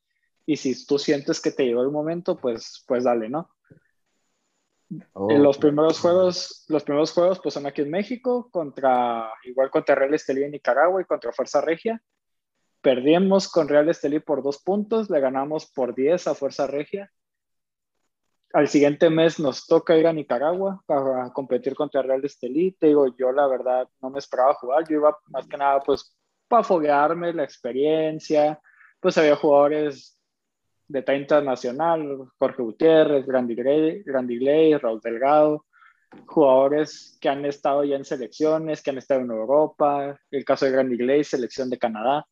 y 0.45 0.57
si 0.57 0.85
tú 0.85 0.99
sientes 0.99 1.41
que 1.41 1.51
te 1.51 1.65
llegó 1.65 1.81
el 1.81 1.89
momento, 1.89 2.37
pues, 2.37 2.83
pues 2.87 3.05
dale, 3.05 3.29
¿no? 3.29 3.49
Oh, 5.13 5.31
los 5.31 5.57
primeros 5.57 5.99
juegos, 5.99 6.65
los 6.67 6.83
primeros 6.83 7.11
juegos 7.11 7.39
pues 7.41 7.53
son 7.53 7.65
aquí 7.65 7.81
en 7.81 7.89
México, 7.89 8.49
contra, 8.51 9.31
igual 9.43 9.71
contra 9.71 9.95
Real 9.95 10.13
Estelí 10.13 10.43
en 10.43 10.51
Nicaragua 10.51 11.01
y 11.01 11.05
contra 11.05 11.31
Fuerza 11.31 11.61
Regia. 11.61 12.01
Perdimos 12.83 13.47
con 13.47 13.69
Real 13.69 13.87
Estelí 13.87 14.19
por 14.19 14.43
dos 14.43 14.61
puntos, 14.61 15.09
le 15.09 15.21
ganamos 15.21 15.71
por 15.71 15.95
10 15.95 16.27
a 16.27 16.35
Fuerza 16.35 16.67
Regia. 16.67 17.09
Al 18.51 18.67
siguiente 18.67 19.09
mes 19.09 19.39
nos 19.39 19.65
toca 19.65 19.95
ir 19.95 20.05
a 20.05 20.11
Nicaragua 20.11 20.83
para 20.85 21.31
competir 21.31 21.75
contra 21.75 22.01
Real 22.01 22.25
Estelí. 22.25 22.73
Te 22.73 22.87
digo, 22.87 23.07
yo 23.15 23.31
la 23.31 23.47
verdad 23.47 23.87
no 24.01 24.09
me 24.09 24.19
esperaba 24.19 24.55
jugar, 24.55 24.85
yo 24.85 24.97
iba 24.97 25.17
más 25.27 25.47
que 25.47 25.55
nada 25.55 25.79
pues 25.79 26.13
para 26.49 26.65
foguearme 26.65 27.31
la 27.31 27.45
experiencia. 27.45 28.59
Pues 28.99 29.17
había 29.17 29.37
jugadores 29.37 30.19
de 30.89 31.03
talla 31.03 31.19
internacional, 31.19 32.27
Jorge 32.37 32.63
Gutiérrez, 32.63 33.25
Grandigley, 33.25 34.75
Raúl 34.75 34.99
Delgado, 34.99 35.65
jugadores 36.25 37.17
que 37.21 37.29
han 37.29 37.45
estado 37.45 37.85
ya 37.85 37.95
en 37.95 38.03
selecciones, 38.03 38.83
que 38.83 38.89
han 38.89 38.97
estado 38.97 39.21
en 39.21 39.31
Europa, 39.31 40.19
el 40.31 40.43
caso 40.43 40.65
de 40.65 40.71
Grandigley, 40.71 41.23
selección 41.23 41.69
de 41.69 41.77
Canadá. 41.77 42.27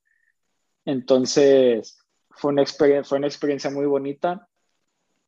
Entonces, 0.85 1.99
fue 2.29 2.51
una, 2.51 2.61
experiencia, 2.61 3.07
fue 3.07 3.17
una 3.17 3.27
experiencia 3.27 3.69
muy 3.69 3.85
bonita. 3.85 4.47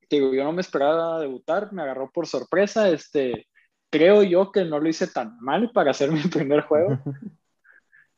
Digo, 0.10 0.33
yo 0.33 0.43
no 0.43 0.53
me 0.53 0.62
esperaba 0.62 1.19
debutar, 1.19 1.72
me 1.74 1.81
agarró 1.81 2.12
por 2.12 2.27
sorpresa. 2.27 2.89
Este, 2.89 3.48
creo 3.89 4.24
yo 4.24 4.51
que 4.51 4.65
no 4.65 4.79
lo 4.79 4.89
hice 4.89 5.07
tan 5.07 5.38
mal 5.39 5.72
para 5.72 5.91
hacer 5.91 6.12
mi 6.12 6.22
primer 6.22 6.62
juego. 6.62 7.00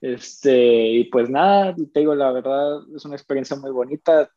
Este, 0.01 0.89
y 0.89 1.05
pues 1.05 1.31
nada, 1.31 1.73
te 1.73 2.01
digo, 2.01 2.13
la 2.13 2.31
verdad 2.31 2.81
es 2.95 3.05
una 3.05 3.15
experiencia 3.15 3.55
muy 3.55 3.71
bonita. 3.71 4.29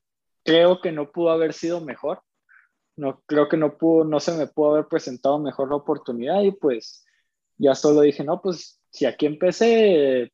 Creo 0.42 0.80
que 0.80 0.92
no 0.92 1.10
pudo 1.12 1.30
haber 1.30 1.52
sido 1.52 1.82
mejor. 1.82 2.22
No, 2.96 3.22
creo 3.26 3.50
que 3.50 3.58
no 3.58 3.76
pudo, 3.76 4.04
no 4.04 4.18
se 4.18 4.32
me 4.32 4.46
pudo 4.46 4.70
haber 4.70 4.86
presentado 4.86 5.38
mejor 5.38 5.68
la 5.68 5.76
oportunidad 5.76 6.40
y 6.40 6.52
pues 6.52 7.04
ya 7.58 7.74
solo 7.74 8.00
dije, 8.00 8.24
no, 8.24 8.40
pues 8.40 8.80
si 8.90 9.04
aquí 9.04 9.26
empecé, 9.26 10.32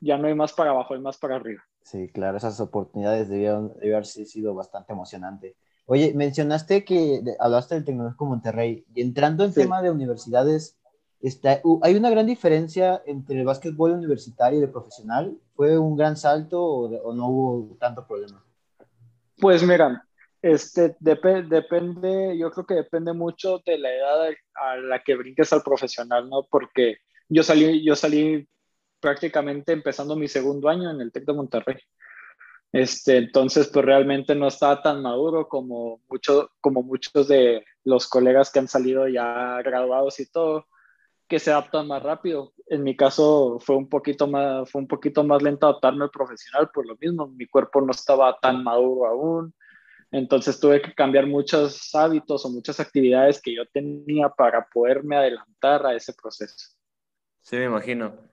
ya 0.00 0.18
no 0.18 0.26
hay 0.26 0.34
más 0.34 0.52
para 0.52 0.70
abajo, 0.70 0.94
hay 0.94 1.00
más 1.00 1.16
para 1.16 1.36
arriba. 1.36 1.62
Sí, 1.82 2.08
claro, 2.08 2.36
esas 2.36 2.60
oportunidades 2.60 3.28
debieron, 3.28 3.72
haber 3.82 4.06
sido 4.06 4.54
bastante 4.54 4.92
emocionante. 4.92 5.56
Oye, 5.86 6.12
mencionaste 6.14 6.84
que 6.84 7.22
hablaste 7.40 7.74
del 7.74 7.84
Tecnológico 7.84 8.24
Monterrey 8.24 8.84
y 8.94 9.02
entrando 9.02 9.44
en 9.44 9.52
tema 9.52 9.82
de 9.82 9.90
universidades, 9.90 10.78
está, 11.20 11.60
¿hay 11.82 11.96
una 11.96 12.10
gran 12.10 12.26
diferencia 12.26 13.02
entre 13.04 13.40
el 13.40 13.44
básquetbol 13.44 13.92
universitario 13.92 14.60
y 14.60 14.62
el 14.62 14.70
profesional? 14.70 15.36
¿Fue 15.54 15.76
un 15.76 15.96
gran 15.96 16.16
salto 16.16 16.62
o, 16.64 17.14
no 17.14 17.26
hubo 17.28 17.76
tanto 17.78 18.06
problema? 18.06 18.44
Pues 19.38 19.62
mira, 19.64 20.06
este, 20.40 20.96
depende, 21.00 22.38
yo 22.38 22.50
creo 22.52 22.66
que 22.66 22.74
depende 22.74 23.12
mucho 23.12 23.60
de 23.66 23.78
la 23.78 23.92
edad 23.92 24.28
a 24.54 24.76
la 24.76 25.02
que 25.02 25.16
brinques 25.16 25.52
al 25.52 25.62
profesional, 25.62 26.28
¿no? 26.28 26.46
Porque 26.48 26.98
yo 27.28 27.42
salí, 27.42 27.84
yo 27.84 27.96
salí 27.96 28.48
prácticamente 29.02 29.72
empezando 29.72 30.16
mi 30.16 30.28
segundo 30.28 30.68
año 30.68 30.90
en 30.90 31.00
el 31.00 31.12
TEC 31.12 31.26
de 31.26 31.32
Monterrey. 31.34 31.76
Este, 32.72 33.18
entonces, 33.18 33.68
pues 33.68 33.84
realmente 33.84 34.34
no 34.34 34.46
estaba 34.46 34.80
tan 34.80 35.02
maduro 35.02 35.48
como, 35.48 36.00
mucho, 36.08 36.50
como 36.62 36.82
muchos 36.82 37.28
de 37.28 37.66
los 37.84 38.08
colegas 38.08 38.50
que 38.50 38.60
han 38.60 38.68
salido 38.68 39.08
ya 39.08 39.60
graduados 39.62 40.20
y 40.20 40.30
todo, 40.30 40.68
que 41.28 41.38
se 41.38 41.50
adaptan 41.50 41.88
más 41.88 42.02
rápido. 42.02 42.54
En 42.68 42.82
mi 42.82 42.96
caso 42.96 43.58
fue 43.60 43.76
un 43.76 43.88
poquito 43.88 44.26
más, 44.26 44.70
fue 44.70 44.80
un 44.80 44.88
poquito 44.88 45.24
más 45.24 45.42
lento 45.42 45.66
adaptarme 45.66 46.04
al 46.04 46.10
profesional 46.10 46.70
por 46.72 46.86
lo 46.86 46.96
mismo. 46.96 47.26
Mi 47.26 47.46
cuerpo 47.46 47.82
no 47.82 47.90
estaba 47.90 48.38
tan 48.40 48.62
maduro 48.64 49.06
aún. 49.06 49.54
Entonces 50.10 50.60
tuve 50.60 50.80
que 50.80 50.94
cambiar 50.94 51.26
muchos 51.26 51.94
hábitos 51.94 52.44
o 52.44 52.50
muchas 52.50 52.80
actividades 52.80 53.40
que 53.40 53.54
yo 53.54 53.66
tenía 53.66 54.28
para 54.28 54.66
poderme 54.66 55.16
adelantar 55.16 55.84
a 55.86 55.94
ese 55.94 56.12
proceso. 56.14 56.76
Sí, 57.40 57.56
me 57.56 57.64
imagino. 57.64 58.31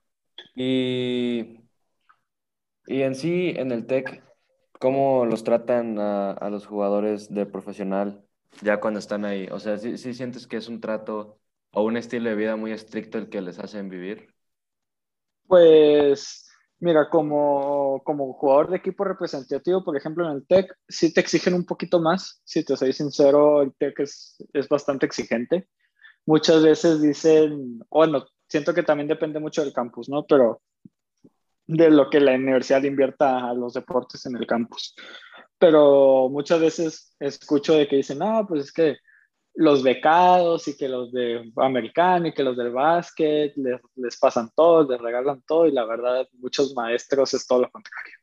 Y, 0.55 1.61
y 2.85 3.01
en 3.01 3.15
sí, 3.15 3.53
en 3.55 3.71
el 3.71 3.85
TEC, 3.85 4.23
¿cómo 4.79 5.25
los 5.25 5.43
tratan 5.43 5.99
a, 5.99 6.49
los 6.49 6.65
jugadores 6.65 7.33
de 7.33 7.45
profesional 7.45 8.25
ya 8.61 8.79
cuando 8.79 8.99
están 8.99 9.25
ahí? 9.25 9.47
O 9.51 9.59
sea, 9.59 9.77
¿sí, 9.77 9.97
sientes 10.13 10.47
que 10.47 10.57
es 10.57 10.67
un 10.67 10.81
trato 10.81 11.39
o 11.71 11.83
un 11.83 11.97
estilo 11.97 12.29
de 12.29 12.35
vida 12.35 12.55
muy 12.55 12.71
estricto 12.71 13.17
el 13.17 13.29
que 13.29 13.41
les 13.41 13.59
hacen 13.59 13.89
vivir? 13.89 14.33
Pues, 15.47 16.49
mira, 16.79 17.09
como, 17.09 18.01
como 18.03 18.33
jugador 18.33 18.69
de 18.69 18.77
equipo 18.77 19.03
representativo, 19.03 19.83
por 19.83 19.95
ejemplo, 19.95 20.25
en 20.25 20.37
el 20.37 20.47
TEC, 20.47 20.75
sí 20.87 21.13
te 21.13 21.21
exigen 21.21 21.53
un 21.53 21.65
poquito 21.65 21.99
más. 21.99 22.41
Si 22.43 22.63
te 22.63 22.75
soy 22.75 22.93
sincero, 22.93 23.61
el 23.61 23.73
TEC 23.75 23.99
es, 23.99 24.43
es 24.53 24.67
bastante 24.67 25.05
exigente. 25.05 25.67
Muchas 26.25 26.63
veces 26.63 27.01
dicen, 27.01 27.79
bueno, 27.89 28.25
siento 28.49 28.73
que 28.73 28.83
también 28.83 29.07
depende 29.07 29.39
mucho 29.39 29.63
del 29.63 29.73
campus, 29.73 30.09
¿no? 30.09 30.25
Pero 30.25 30.61
de 31.67 31.89
lo 31.91 32.09
que 32.09 32.19
la 32.19 32.33
universidad 32.33 32.83
invierta 32.83 33.49
a 33.49 33.53
los 33.53 33.73
deportes 33.73 34.25
en 34.25 34.35
el 34.35 34.47
campus. 34.47 34.95
Pero 35.59 36.29
muchas 36.29 36.59
veces 36.59 37.15
escucho 37.19 37.73
de 37.75 37.87
que 37.87 37.97
dicen, 37.97 38.19
no, 38.19 38.45
pues 38.47 38.65
es 38.65 38.73
que 38.73 38.97
los 39.55 39.83
becados 39.83 40.67
y 40.67 40.77
que 40.77 40.87
los 40.87 41.11
de 41.11 41.51
americano 41.57 42.27
y 42.27 42.33
que 42.33 42.43
los 42.43 42.57
del 42.57 42.71
básquet 42.71 43.53
les, 43.57 43.79
les 43.95 44.17
pasan 44.17 44.49
todo, 44.55 44.89
les 44.89 44.99
regalan 44.99 45.43
todo 45.45 45.65
y 45.67 45.71
la 45.71 45.85
verdad 45.85 46.27
muchos 46.39 46.73
maestros 46.73 47.33
es 47.33 47.45
todo 47.45 47.61
lo 47.61 47.69
contrario. 47.69 48.15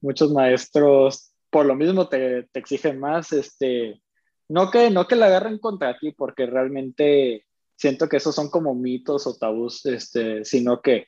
Muchos 0.00 0.30
maestros 0.32 1.32
por 1.50 1.66
lo 1.66 1.74
mismo 1.74 2.08
te, 2.08 2.44
te 2.52 2.60
exigen 2.60 3.00
más, 3.00 3.32
este, 3.32 4.02
no 4.48 4.70
que, 4.70 4.90
no 4.90 5.06
que 5.06 5.16
la 5.16 5.26
agarren 5.26 5.58
contra 5.58 5.98
ti 5.98 6.12
porque 6.12 6.46
realmente 6.46 7.45
siento 7.76 8.08
que 8.08 8.16
esos 8.16 8.34
son 8.34 8.50
como 8.50 8.74
mitos 8.74 9.26
o 9.26 9.36
tabús, 9.36 9.84
este, 9.86 10.44
sino 10.44 10.80
que 10.80 11.06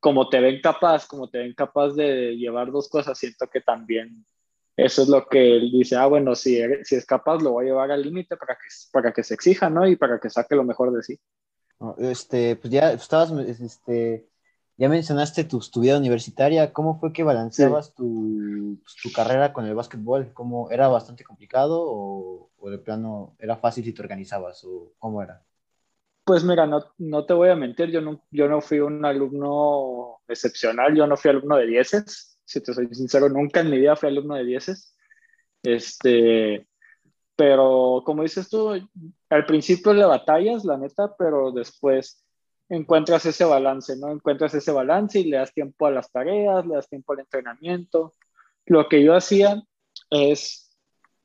como 0.00 0.28
te 0.28 0.40
ven 0.40 0.60
capaz, 0.60 1.06
como 1.06 1.28
te 1.28 1.38
ven 1.38 1.54
capaz 1.54 1.90
de 1.90 2.36
llevar 2.36 2.70
dos 2.70 2.88
cosas, 2.88 3.18
siento 3.18 3.46
que 3.48 3.60
también 3.60 4.24
eso 4.76 5.02
es 5.02 5.08
lo 5.08 5.26
que 5.26 5.56
él 5.56 5.72
dice, 5.72 5.96
ah, 5.96 6.06
bueno, 6.06 6.36
si, 6.36 6.60
si 6.84 6.94
es 6.94 7.04
capaz, 7.04 7.42
lo 7.42 7.50
voy 7.50 7.64
a 7.64 7.68
llevar 7.68 7.90
al 7.90 8.02
límite 8.02 8.36
para 8.36 8.54
que, 8.54 8.68
para 8.92 9.12
que 9.12 9.24
se 9.24 9.34
exija, 9.34 9.68
¿no? 9.68 9.88
Y 9.88 9.96
para 9.96 10.20
que 10.20 10.30
saque 10.30 10.54
lo 10.54 10.62
mejor 10.62 10.92
de 10.92 11.02
sí. 11.02 11.18
Este, 11.98 12.54
pues 12.54 12.72
ya 12.72 12.92
estabas, 12.92 13.32
este, 13.60 14.28
ya 14.76 14.88
mencionaste 14.88 15.42
tu, 15.42 15.58
tu 15.58 15.80
vida 15.80 15.98
universitaria, 15.98 16.72
¿cómo 16.72 17.00
fue 17.00 17.12
que 17.12 17.24
balanceabas 17.24 17.92
tu, 17.94 18.78
pues, 18.80 18.94
tu, 19.02 19.10
carrera 19.10 19.52
con 19.52 19.66
el 19.66 19.74
básquetbol? 19.74 20.32
¿Cómo, 20.32 20.70
¿Era 20.70 20.86
bastante 20.86 21.24
complicado 21.24 21.84
o, 21.84 22.50
o 22.56 22.70
de 22.70 22.78
plano 22.78 23.34
era 23.40 23.56
fácil 23.56 23.84
si 23.84 23.92
te 23.92 24.02
organizabas 24.02 24.62
o 24.62 24.92
cómo 25.00 25.20
era? 25.24 25.42
Pues 26.28 26.44
mira, 26.44 26.66
no, 26.66 26.84
no 26.98 27.24
te 27.24 27.32
voy 27.32 27.48
a 27.48 27.56
mentir, 27.56 27.90
yo 27.90 28.02
no, 28.02 28.22
yo 28.30 28.50
no 28.50 28.60
fui 28.60 28.80
un 28.80 29.02
alumno 29.02 30.20
excepcional, 30.28 30.94
yo 30.94 31.06
no 31.06 31.16
fui 31.16 31.30
alumno 31.30 31.56
de 31.56 31.64
dieces, 31.64 32.38
si 32.44 32.62
te 32.62 32.74
soy 32.74 32.86
sincero, 32.94 33.30
nunca 33.30 33.60
en 33.60 33.70
mi 33.70 33.78
vida 33.78 33.96
fui 33.96 34.10
alumno 34.10 34.34
de 34.34 34.44
dieces. 34.44 34.94
Este, 35.62 36.68
pero 37.34 38.02
como 38.04 38.24
dices 38.24 38.50
tú, 38.50 38.74
al 39.30 39.46
principio 39.46 39.94
le 39.94 40.04
batallas, 40.04 40.66
la 40.66 40.76
neta, 40.76 41.16
pero 41.16 41.50
después 41.50 42.22
encuentras 42.68 43.24
ese 43.24 43.46
balance, 43.46 43.96
¿no? 43.96 44.10
Encuentras 44.12 44.52
ese 44.52 44.70
balance 44.70 45.18
y 45.18 45.30
le 45.30 45.38
das 45.38 45.54
tiempo 45.54 45.86
a 45.86 45.90
las 45.90 46.12
tareas, 46.12 46.66
le 46.66 46.74
das 46.74 46.90
tiempo 46.90 47.14
al 47.14 47.20
entrenamiento. 47.20 48.12
Lo 48.66 48.86
que 48.86 49.02
yo 49.02 49.16
hacía 49.16 49.62
es 50.10 50.67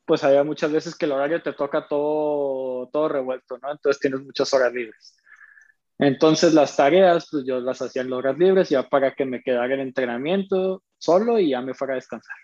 pues 0.05 0.23
había 0.23 0.43
muchas 0.43 0.71
veces 0.71 0.95
que 0.95 1.05
el 1.05 1.13
horario 1.13 1.41
te 1.41 1.53
toca 1.53 1.87
todo, 1.87 2.89
todo 2.91 3.09
revuelto, 3.09 3.57
¿no? 3.59 3.71
Entonces 3.71 3.99
tienes 3.99 4.21
muchas 4.21 4.53
horas 4.53 4.73
libres. 4.73 5.15
Entonces 5.99 6.53
las 6.53 6.75
tareas, 6.75 7.27
pues 7.31 7.45
yo 7.45 7.59
las 7.59 7.81
hacía 7.81 8.01
en 8.01 8.11
horas 8.11 8.37
libres 8.37 8.69
ya 8.69 8.83
para 8.83 9.13
que 9.13 9.25
me 9.25 9.41
quedara 9.41 9.73
el 9.73 9.79
entrenamiento 9.79 10.83
solo 10.97 11.39
y 11.39 11.51
ya 11.51 11.61
me 11.61 11.73
fuera 11.73 11.93
a 11.93 11.95
descansar. 11.95 12.35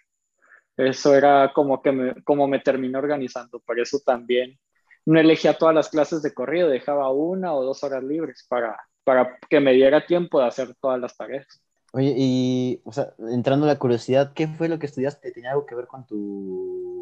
Eso 0.78 1.14
era 1.14 1.52
como 1.54 1.82
que 1.82 1.92
me, 1.92 2.24
como 2.24 2.48
me 2.48 2.60
terminé 2.60 2.98
organizando. 2.98 3.60
Por 3.60 3.80
eso 3.80 4.00
también 4.06 4.58
no 5.06 5.20
elegía 5.20 5.58
todas 5.58 5.76
las 5.76 5.90
clases 5.90 6.22
de 6.22 6.34
corrido, 6.34 6.70
dejaba 6.70 7.12
una 7.12 7.54
o 7.54 7.64
dos 7.66 7.84
horas 7.84 8.04
libres 8.04 8.46
para, 8.48 8.78
para 9.04 9.38
que 9.50 9.60
me 9.60 9.74
diera 9.74 10.06
tiempo 10.06 10.40
de 10.40 10.48
hacer 10.48 10.76
todas 10.80 11.00
las 11.00 11.18
tareas. 11.18 11.48
Oye, 11.92 12.14
y, 12.16 12.82
o 12.86 12.94
sea, 12.94 13.14
entrando 13.30 13.66
la 13.66 13.80
curiosidad, 13.80 14.34
¿qué 14.34 14.48
fue 14.48 14.70
lo 14.70 14.78
que 14.78 14.86
estudiaste? 14.86 15.32
¿Tenía 15.32 15.52
algo 15.52 15.66
que 15.66 15.76
ver 15.76 15.88
con 15.88 16.06
tu 16.06 16.99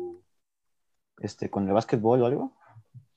este, 1.20 1.50
con 1.50 1.68
el 1.68 1.74
básquetbol 1.74 2.22
o 2.22 2.26
algo? 2.26 2.58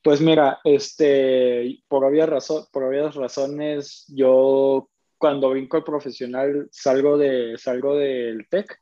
Pues 0.02 0.20
mira, 0.20 0.60
este, 0.64 1.82
por 1.88 2.04
obvias, 2.04 2.28
razón, 2.28 2.64
por 2.72 2.84
obvias 2.84 3.14
razones, 3.14 4.06
yo 4.08 4.88
cuando 5.18 5.50
brinco 5.50 5.76
al 5.76 5.84
profesional 5.84 6.68
salgo, 6.70 7.18
de, 7.18 7.56
salgo 7.58 7.96
del 7.96 8.48
TEC, 8.48 8.78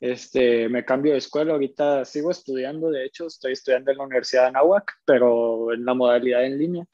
este, 0.00 0.68
me 0.68 0.84
cambio 0.84 1.12
de 1.12 1.18
escuela, 1.18 1.52
ahorita 1.52 2.04
sigo 2.04 2.30
estudiando, 2.30 2.90
de 2.90 3.04
hecho, 3.04 3.28
estoy 3.28 3.52
estudiando 3.52 3.90
en 3.90 3.98
la 3.98 4.04
Universidad 4.04 4.42
de 4.42 4.48
Anáhuac, 4.48 4.92
pero 5.04 5.72
en 5.72 5.84
la 5.84 5.94
modalidad 5.94 6.44
en 6.44 6.58
línea. 6.58 6.84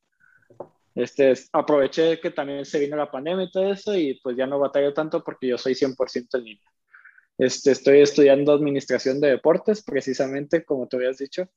Este, 0.95 1.33
aproveché 1.53 2.21
que 2.21 2.31
también 2.31 2.65
se 2.65 2.79
vino 2.79 2.97
la 2.97 3.11
pandemia 3.11 3.45
y 3.45 3.51
todo 3.51 3.73
eso 3.73 3.95
y 3.97 4.21
pues 4.23 4.37
ya 4.37 4.47
no 4.47 4.59
batallo 4.59 4.93
tanto 4.93 5.23
porque 5.25 5.47
yo 5.47 5.57
soy 5.57 5.75
100% 5.75 6.39
en 6.39 6.45
línea. 6.45 6.71
Este, 7.39 7.71
estoy 7.71 8.01
estudiando 8.01 8.53
administración 8.53 9.21
de 9.21 9.31
deportes, 9.31 9.83
precisamente 9.83 10.65
como 10.65 10.89
te 10.89 10.97
habías 10.97 11.19
dicho. 11.19 11.49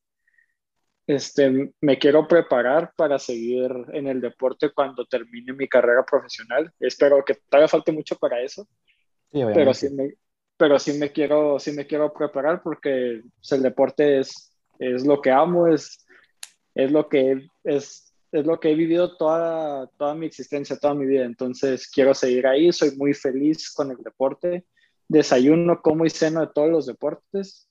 Este, 1.07 1.73
me 1.81 1.97
quiero 1.97 2.27
preparar 2.27 2.93
para 2.95 3.17
seguir 3.17 3.71
en 3.91 4.07
el 4.07 4.21
deporte 4.21 4.71
cuando 4.71 5.05
termine 5.05 5.53
mi 5.53 5.67
carrera 5.67 6.05
profesional. 6.05 6.71
Espero 6.79 7.25
que 7.25 7.35
todavía 7.49 7.67
falte 7.67 7.91
mucho 7.91 8.15
para 8.15 8.41
eso, 8.41 8.67
pero, 9.31 9.73
sí 9.73 9.89
me, 9.89 10.13
pero 10.55 10.77
sí 10.77 10.93
me, 10.93 11.11
quiero, 11.11 11.59
sí 11.59 11.71
me 11.71 11.87
quiero 11.87 12.13
preparar 12.13 12.61
porque 12.61 13.23
pues, 13.35 13.51
el 13.51 13.63
deporte 13.63 14.19
es, 14.19 14.55
es 14.77 15.05
lo 15.05 15.19
que 15.19 15.31
amo, 15.31 15.67
es, 15.67 16.05
es 16.75 16.91
lo 16.91 17.09
que 17.09 17.47
es 17.63 18.11
es 18.31 18.45
lo 18.45 18.59
que 18.59 18.71
he 18.71 18.75
vivido 18.75 19.17
toda, 19.17 19.87
toda 19.97 20.15
mi 20.15 20.25
existencia, 20.25 20.77
toda 20.77 20.93
mi 20.93 21.05
vida. 21.05 21.25
Entonces 21.25 21.89
quiero 21.89 22.13
seguir 22.13 22.47
ahí, 22.47 22.71
soy 22.71 22.95
muy 22.95 23.13
feliz 23.13 23.71
con 23.71 23.91
el 23.91 23.97
deporte. 23.97 24.65
Desayuno, 25.11 25.81
como 25.81 26.05
y 26.05 26.09
ceno 26.09 26.41
de 26.41 26.53
todos 26.53 26.69
los 26.69 26.85
deportes. 26.85 27.69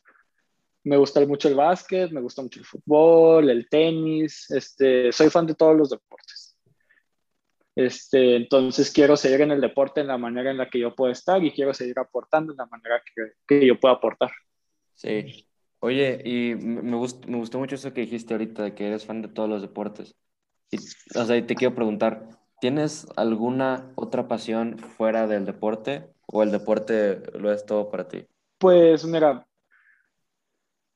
Me 0.84 0.96
gusta 0.96 1.24
mucho 1.26 1.48
el 1.48 1.54
básquet, 1.54 2.10
me 2.10 2.20
gusta 2.20 2.42
mucho 2.42 2.60
el 2.60 2.66
fútbol, 2.66 3.48
el 3.48 3.68
tenis. 3.68 4.50
Este, 4.50 5.10
soy 5.10 5.30
fan 5.30 5.46
de 5.46 5.54
todos 5.54 5.76
los 5.76 5.90
deportes. 5.90 6.56
Este, 7.74 8.36
entonces 8.36 8.90
quiero 8.90 9.16
seguir 9.16 9.40
en 9.40 9.52
el 9.52 9.60
deporte 9.60 10.00
en 10.00 10.08
la 10.08 10.18
manera 10.18 10.50
en 10.50 10.58
la 10.58 10.68
que 10.68 10.80
yo 10.80 10.94
puedo 10.94 11.10
estar 11.10 11.42
y 11.42 11.52
quiero 11.52 11.72
seguir 11.72 11.98
aportando 11.98 12.52
en 12.52 12.58
la 12.58 12.66
manera 12.66 13.02
que, 13.14 13.32
que 13.46 13.66
yo 13.66 13.80
pueda 13.80 13.94
aportar. 13.94 14.30
Sí. 14.96 15.46
Oye, 15.78 16.20
y 16.22 16.54
me 16.56 16.96
gustó, 16.96 17.26
me 17.26 17.38
gustó 17.38 17.58
mucho 17.58 17.76
eso 17.76 17.94
que 17.94 18.02
dijiste 18.02 18.34
ahorita, 18.34 18.64
de 18.64 18.74
que 18.74 18.86
eres 18.86 19.06
fan 19.06 19.22
de 19.22 19.28
todos 19.28 19.48
los 19.48 19.62
deportes. 19.62 20.14
Y, 20.70 20.76
o 20.76 21.24
sea, 21.24 21.46
te 21.46 21.54
quiero 21.54 21.74
preguntar, 21.74 22.28
¿tienes 22.60 23.06
alguna 23.16 23.92
otra 23.94 24.28
pasión 24.28 24.78
fuera 24.78 25.26
del 25.26 25.46
deporte 25.46 26.10
o 26.32 26.42
el 26.42 26.50
deporte 26.50 27.22
lo 27.38 27.52
es 27.52 27.64
todo 27.66 27.90
para 27.90 28.08
ti? 28.08 28.26
Pues 28.58 29.04
mira, 29.04 29.46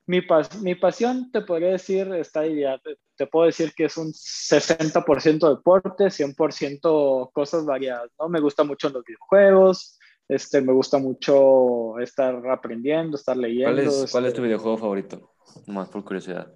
mi, 0.06 0.20
mi 0.60 0.74
pasión 0.74 1.30
te 1.30 1.40
podría 1.40 1.70
decir, 1.70 2.12
está 2.14 2.42
te, 2.42 2.98
te, 3.16 3.26
puedo 3.26 3.46
decir 3.46 3.72
que 3.74 3.86
es 3.86 3.96
un 3.96 4.12
60% 4.12 5.56
deporte, 5.56 6.10
100% 6.10 7.32
cosas 7.32 7.64
variadas, 7.64 8.10
¿no? 8.18 8.28
Me 8.28 8.40
gustan 8.40 8.66
mucho 8.66 8.90
los 8.90 9.02
videojuegos, 9.04 9.98
este, 10.28 10.60
me 10.60 10.72
gusta 10.72 10.98
mucho 10.98 11.98
estar 12.00 12.46
aprendiendo, 12.48 13.16
estar 13.16 13.36
leyendo. 13.36 13.72
¿Cuál 13.72 13.86
es, 13.86 13.94
este, 13.94 14.12
¿cuál 14.12 14.26
es 14.26 14.34
tu 14.34 14.42
videojuego 14.42 14.78
favorito? 14.78 15.34
Más 15.66 15.88
por 15.88 16.04
curiosidad. 16.04 16.52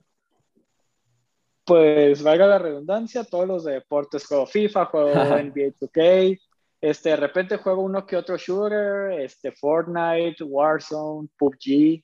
Pues 1.64 2.22
valga 2.22 2.46
la 2.46 2.58
redundancia, 2.58 3.24
todos 3.24 3.46
los 3.46 3.64
deportes 3.64 4.26
juego 4.26 4.46
FIFA, 4.46 4.86
juego 4.86 5.08
NBA 5.14 5.74
2K, 5.80 6.40
este, 6.80 7.10
de 7.10 7.16
repente 7.16 7.56
juego 7.56 7.82
uno 7.82 8.06
que 8.06 8.16
otro 8.16 8.36
shooter, 8.36 9.20
este, 9.20 9.52
Fortnite, 9.52 10.42
Warzone, 10.44 11.28
PUBG, 11.36 12.02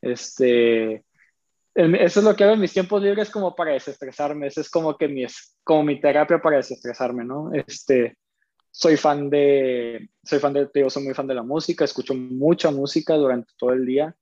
este, 0.00 1.04
eso 1.74 2.20
es 2.20 2.24
lo 2.24 2.34
que 2.34 2.44
hago 2.44 2.54
en 2.54 2.60
mis 2.60 2.72
tiempos 2.72 3.02
libres 3.02 3.30
como 3.30 3.54
para 3.54 3.72
desestresarme, 3.72 4.46
eso 4.46 4.60
es 4.60 4.70
como 4.70 4.96
que 4.96 5.08
mi, 5.08 5.26
como 5.62 5.82
mi 5.82 6.00
terapia 6.00 6.40
para 6.40 6.56
desestresarme, 6.58 7.24
¿no? 7.24 7.50
Este, 7.52 8.16
soy 8.70 8.96
fan 8.96 9.28
de, 9.28 10.08
soy 10.22 10.38
fan 10.38 10.52
de, 10.52 10.70
yo 10.74 10.88
soy 10.88 11.04
muy 11.04 11.14
fan 11.14 11.26
de 11.26 11.34
la 11.34 11.42
música, 11.42 11.84
escucho 11.84 12.14
mucha 12.14 12.70
música 12.70 13.14
durante 13.14 13.52
todo 13.58 13.72
el 13.72 13.84
día. 13.84 14.14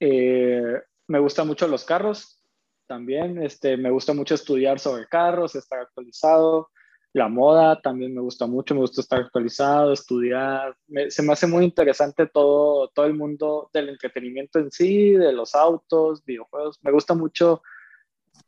Eh, 0.00 0.80
me 1.08 1.18
gustan 1.18 1.46
mucho 1.46 1.68
los 1.68 1.84
carros 1.84 2.42
también, 2.86 3.42
este, 3.42 3.76
me 3.76 3.90
gusta 3.90 4.12
mucho 4.14 4.34
estudiar 4.34 4.80
sobre 4.80 5.06
carros, 5.06 5.54
estar 5.54 5.80
actualizado. 5.80 6.70
La 7.12 7.28
moda 7.28 7.80
también 7.80 8.14
me 8.14 8.20
gusta 8.20 8.46
mucho, 8.46 8.74
me 8.74 8.82
gusta 8.82 9.00
estar 9.00 9.20
actualizado, 9.20 9.92
estudiar. 9.92 10.76
se 11.08 11.22
me 11.22 11.32
hace 11.32 11.46
muy 11.46 11.64
interesante 11.64 12.26
todo, 12.26 12.88
todo 12.88 13.06
el 13.06 13.14
mundo 13.14 13.68
del 13.72 13.88
entretenimiento 13.88 14.60
en 14.60 14.70
sí, 14.70 15.12
de 15.12 15.32
los 15.32 15.54
autos, 15.54 16.24
videojuegos. 16.24 16.78
Me 16.82 16.92
gusta 16.92 17.14
mucho, 17.14 17.62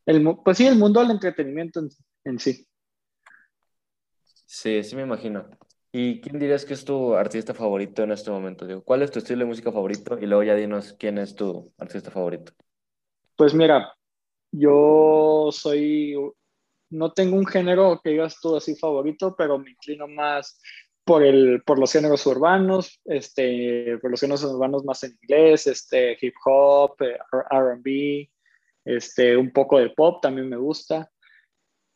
el, 0.06 0.36
pues 0.44 0.58
sí, 0.58 0.66
el 0.66 0.76
mundo 0.76 1.00
del 1.00 1.10
entretenimiento 1.10 1.80
en, 1.80 1.88
en 2.24 2.38
sí. 2.38 2.66
Sí, 4.46 4.84
sí 4.84 4.94
me 4.94 5.02
imagino. 5.02 5.48
¿Y 5.90 6.20
quién 6.20 6.38
dirías 6.38 6.64
que 6.64 6.74
es 6.74 6.84
tu 6.84 7.14
artista 7.14 7.52
favorito 7.52 8.02
en 8.02 8.12
este 8.12 8.30
momento? 8.30 8.66
Digo, 8.66 8.82
¿cuál 8.82 9.02
es 9.02 9.10
tu 9.10 9.18
estilo 9.18 9.40
de 9.40 9.46
música 9.46 9.72
favorito? 9.72 10.18
Y 10.18 10.26
luego 10.26 10.42
ya 10.42 10.54
dinos 10.54 10.94
quién 10.98 11.18
es 11.18 11.34
tu 11.34 11.70
artista 11.78 12.10
favorito. 12.10 12.52
Pues 13.36 13.52
mira, 13.52 13.92
yo 14.50 15.48
soy, 15.52 16.14
no 16.92 17.12
tengo 17.12 17.36
un 17.36 17.46
género 17.46 18.00
que 18.02 18.10
digas 18.10 18.38
tú 18.40 18.56
así 18.56 18.76
favorito, 18.76 19.34
pero 19.36 19.58
me 19.58 19.70
inclino 19.70 20.06
más 20.06 20.60
por, 21.04 21.22
el, 21.22 21.62
por 21.64 21.78
los 21.78 21.92
géneros 21.92 22.24
urbanos, 22.26 23.00
este, 23.04 23.98
por 24.00 24.10
los 24.10 24.20
géneros 24.20 24.44
urbanos 24.44 24.84
más 24.84 25.02
en 25.04 25.18
inglés, 25.22 25.66
este, 25.66 26.16
hip 26.20 26.34
hop, 26.44 26.96
eh, 27.00 27.18
RB, 27.50 28.28
este, 28.84 29.36
un 29.36 29.52
poco 29.52 29.78
de 29.78 29.90
pop 29.90 30.20
también 30.22 30.48
me 30.48 30.56
gusta. 30.56 31.10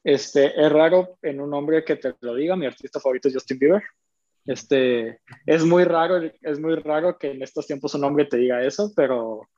Este, 0.02 0.60
es 0.60 0.72
raro 0.72 1.18
en 1.22 1.40
un 1.40 1.52
hombre 1.54 1.84
que 1.84 1.96
te 1.96 2.14
lo 2.20 2.34
diga, 2.34 2.56
mi 2.56 2.66
artista 2.66 3.00
favorito 3.00 3.28
es 3.28 3.34
Justin 3.34 3.58
Bieber. 3.58 3.82
Este, 4.46 5.20
es 5.44 5.64
muy 5.64 5.84
raro, 5.84 6.22
es 6.40 6.60
muy 6.60 6.76
raro 6.76 7.18
que 7.18 7.32
en 7.32 7.42
estos 7.42 7.66
tiempos 7.66 7.94
un 7.94 8.04
hombre 8.04 8.26
te 8.26 8.36
diga 8.36 8.62
eso, 8.62 8.92
pero 8.94 9.48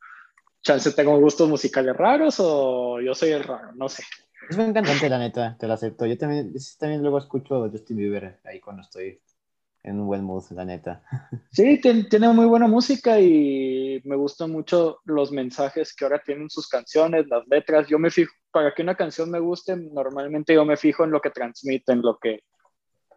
chance 0.62 0.92
tengo 0.92 1.18
gustos 1.18 1.48
musicales 1.48 1.96
raros 1.96 2.36
o 2.38 3.00
yo 3.00 3.14
soy 3.14 3.30
el 3.30 3.44
raro, 3.44 3.72
no 3.74 3.88
sé. 3.88 4.02
Es 4.48 4.56
muy 4.56 4.66
encantante, 4.66 5.08
la 5.08 5.18
neta, 5.18 5.56
te 5.58 5.66
lo 5.66 5.74
acepto. 5.74 6.06
Yo 6.06 6.16
también, 6.16 6.52
también 6.78 7.02
luego 7.02 7.18
escucho 7.18 7.68
Justin 7.70 7.96
Bieber 7.96 8.40
ahí 8.44 8.60
cuando 8.60 8.82
estoy 8.82 9.20
en 9.82 10.00
un 10.00 10.06
buen 10.06 10.24
mood, 10.24 10.44
la 10.50 10.64
neta. 10.64 11.02
Sí, 11.50 11.80
tiene 11.80 12.28
muy 12.30 12.46
buena 12.46 12.66
música 12.66 13.20
y 13.20 14.00
me 14.04 14.16
gustan 14.16 14.52
mucho 14.52 15.00
los 15.04 15.32
mensajes 15.32 15.94
que 15.94 16.04
ahora 16.04 16.22
tienen 16.24 16.50
sus 16.50 16.68
canciones, 16.68 17.26
las 17.28 17.46
letras. 17.48 17.88
Yo 17.88 17.98
me 17.98 18.10
fijo, 18.10 18.32
para 18.50 18.74
que 18.74 18.82
una 18.82 18.94
canción 18.94 19.30
me 19.30 19.40
guste, 19.40 19.76
normalmente 19.76 20.54
yo 20.54 20.64
me 20.64 20.76
fijo 20.76 21.04
en 21.04 21.10
lo 21.10 21.20
que 21.20 21.30
transmite, 21.30 21.92
en 21.92 22.02
lo 22.02 22.18
que... 22.18 22.40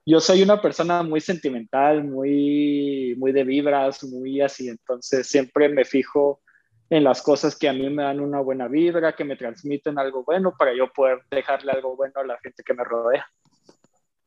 Yo 0.03 0.19
soy 0.19 0.41
una 0.41 0.59
persona 0.59 1.03
muy 1.03 1.21
sentimental, 1.21 2.03
muy, 2.03 3.15
muy 3.19 3.31
de 3.31 3.43
vibras, 3.43 4.03
muy 4.03 4.41
así, 4.41 4.67
entonces 4.67 5.27
siempre 5.27 5.69
me 5.69 5.85
fijo 5.85 6.41
en 6.91 7.05
las 7.05 7.21
cosas 7.21 7.55
que 7.55 7.69
a 7.69 7.73
mí 7.73 7.89
me 7.89 8.03
dan 8.03 8.19
una 8.19 8.41
buena 8.41 8.67
vibra, 8.67 9.15
que 9.15 9.23
me 9.23 9.37
transmiten 9.37 9.97
algo 9.97 10.25
bueno 10.25 10.53
para 10.59 10.75
yo 10.75 10.91
poder 10.91 11.19
dejarle 11.31 11.71
algo 11.71 11.95
bueno 11.95 12.13
a 12.17 12.25
la 12.25 12.37
gente 12.39 12.63
que 12.63 12.73
me 12.73 12.83
rodea. 12.83 13.25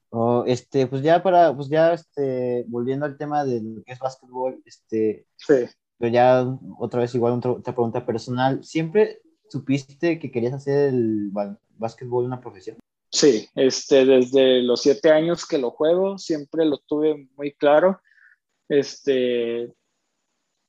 Oh, 0.09 0.44
este, 0.46 0.87
pues 0.87 1.03
ya 1.03 1.22
para, 1.22 1.55
pues 1.55 1.68
ya, 1.68 1.92
este, 1.92 2.64
volviendo 2.66 3.05
al 3.05 3.18
tema 3.18 3.44
de 3.44 3.61
lo 3.61 3.83
que 3.85 3.92
es 3.92 3.98
básquetbol, 3.98 4.62
este, 4.64 5.27
sí. 5.37 5.66
pero 5.98 6.11
ya 6.11 6.46
otra 6.79 7.00
vez 7.00 7.14
igual 7.14 7.35
otra, 7.35 7.50
otra 7.50 7.74
pregunta 7.74 8.07
personal, 8.07 8.64
¿siempre 8.64 9.20
supiste 9.50 10.18
que 10.18 10.31
querías 10.31 10.55
hacer 10.55 10.88
el 10.88 11.31
básquetbol 11.77 12.24
una 12.24 12.40
profesión? 12.40 12.79
Sí, 13.11 13.46
este, 13.55 14.07
desde 14.07 14.62
los 14.62 14.81
siete 14.81 15.11
años 15.11 15.46
que 15.46 15.59
lo 15.59 15.70
juego, 15.70 16.16
siempre 16.16 16.64
lo 16.64 16.79
tuve 16.79 17.29
muy 17.37 17.53
claro. 17.53 18.00
Este, 18.70 19.70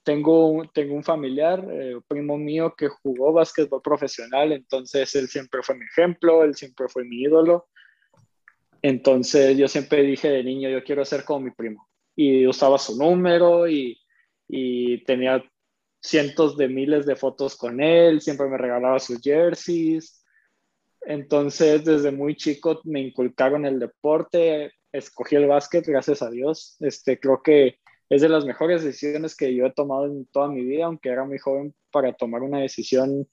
tengo, 0.05 0.63
tengo 0.71 0.95
un 0.95 1.03
familiar, 1.03 1.65
eh, 1.69 1.99
primo 2.07 2.37
mío 2.37 2.75
que 2.77 2.87
jugó 2.87 3.33
básquetbol 3.33 3.81
profesional, 3.81 4.51
entonces 4.51 5.13
él 5.15 5.27
siempre 5.27 5.61
fue 5.63 5.75
mi 5.75 5.85
ejemplo, 5.85 6.43
él 6.43 6.53
siempre 6.55 6.87
fue 6.87 7.03
mi 7.03 7.23
ídolo. 7.23 7.67
Entonces 8.83 9.57
yo 9.57 9.67
siempre 9.67 10.03
dije 10.03 10.29
de 10.29 10.43
niño, 10.43 10.69
yo 10.69 10.83
quiero 10.83 11.03
ser 11.03 11.25
como 11.25 11.41
mi 11.41 11.51
primo. 11.51 11.89
Y 12.15 12.45
usaba 12.45 12.77
su 12.77 12.97
número 12.97 13.67
y, 13.67 13.99
y 14.47 15.03
tenía 15.05 15.43
cientos 15.99 16.55
de 16.55 16.67
miles 16.69 17.07
de 17.07 17.15
fotos 17.15 17.57
con 17.57 17.81
él, 17.81 18.21
siempre 18.21 18.47
me 18.47 18.59
regalaba 18.59 18.99
sus 18.99 19.19
jerseys. 19.19 20.23
Entonces 21.01 21.83
desde 21.83 22.11
muy 22.11 22.35
chico 22.35 22.79
me 22.83 23.01
inculcaron 23.01 23.65
el 23.65 23.79
deporte, 23.79 24.71
escogí 24.91 25.35
el 25.35 25.47
básquet, 25.47 25.83
gracias 25.87 26.21
a 26.21 26.29
Dios. 26.29 26.77
Este, 26.79 27.19
creo 27.19 27.41
que 27.41 27.79
es 28.09 28.21
de 28.21 28.29
las 28.29 28.45
mejores 28.45 28.83
decisiones 28.83 29.35
que 29.35 29.55
yo 29.55 29.65
he 29.65 29.71
tomado 29.71 30.05
en 30.05 30.25
toda 30.27 30.47
mi 30.49 30.63
vida, 30.63 30.85
aunque 30.85 31.09
era 31.09 31.25
muy 31.25 31.39
joven 31.39 31.73
para 31.91 32.13
tomar 32.13 32.41
una 32.41 32.59
decisión, 32.59 33.27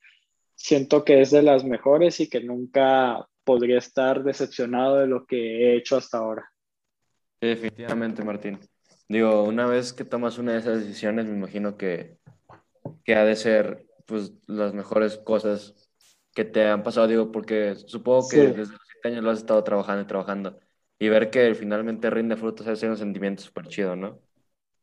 siento 0.55 1.05
que 1.05 1.21
es 1.21 1.31
de 1.31 1.43
las 1.43 1.65
mejores 1.65 2.21
y 2.21 2.29
que 2.29 2.41
nunca 2.41 3.27
podría 3.45 3.79
estar 3.79 4.23
decepcionado 4.23 4.99
de 4.99 5.07
lo 5.07 5.27
que 5.27 5.37
he 5.37 5.77
hecho 5.77 5.97
hasta 5.97 6.19
ahora. 6.19 6.51
Definitivamente, 7.41 8.25
Martín. 8.25 8.59
Digo, 9.09 9.43
una 9.45 9.67
vez 9.67 9.93
que 9.93 10.05
tomas 10.05 10.39
una 10.39 10.53
de 10.53 10.59
esas 10.61 10.81
decisiones, 10.81 11.27
me 11.27 11.37
imagino 11.37 11.77
que, 11.77 12.19
que 13.05 13.15
ha 13.15 13.25
de 13.25 13.37
ser 13.37 13.85
pues 14.07 14.33
las 14.47 14.73
mejores 14.73 15.19
cosas 15.19 15.75
que 16.35 16.45
te 16.45 16.67
han 16.67 16.83
pasado, 16.83 17.09
digo, 17.09 17.31
porque 17.31 17.75
supongo 17.75 18.29
que 18.29 18.39
desde 18.39 18.73
los 18.73 18.81
siete 18.91 19.09
años 19.09 19.25
lo 19.25 19.31
has 19.31 19.39
estado 19.39 19.63
trabajando 19.65 20.03
y 20.03 20.07
trabajando 20.07 20.59
y 20.99 21.09
ver 21.09 21.31
que 21.31 21.55
finalmente 21.57 22.09
rinde 22.11 22.37
frutos 22.37 22.67
es 22.69 22.83
un 22.85 22.97
sentimiento 22.97 23.43
súper 23.43 23.67
chido, 23.67 23.97
¿no? 23.97 24.21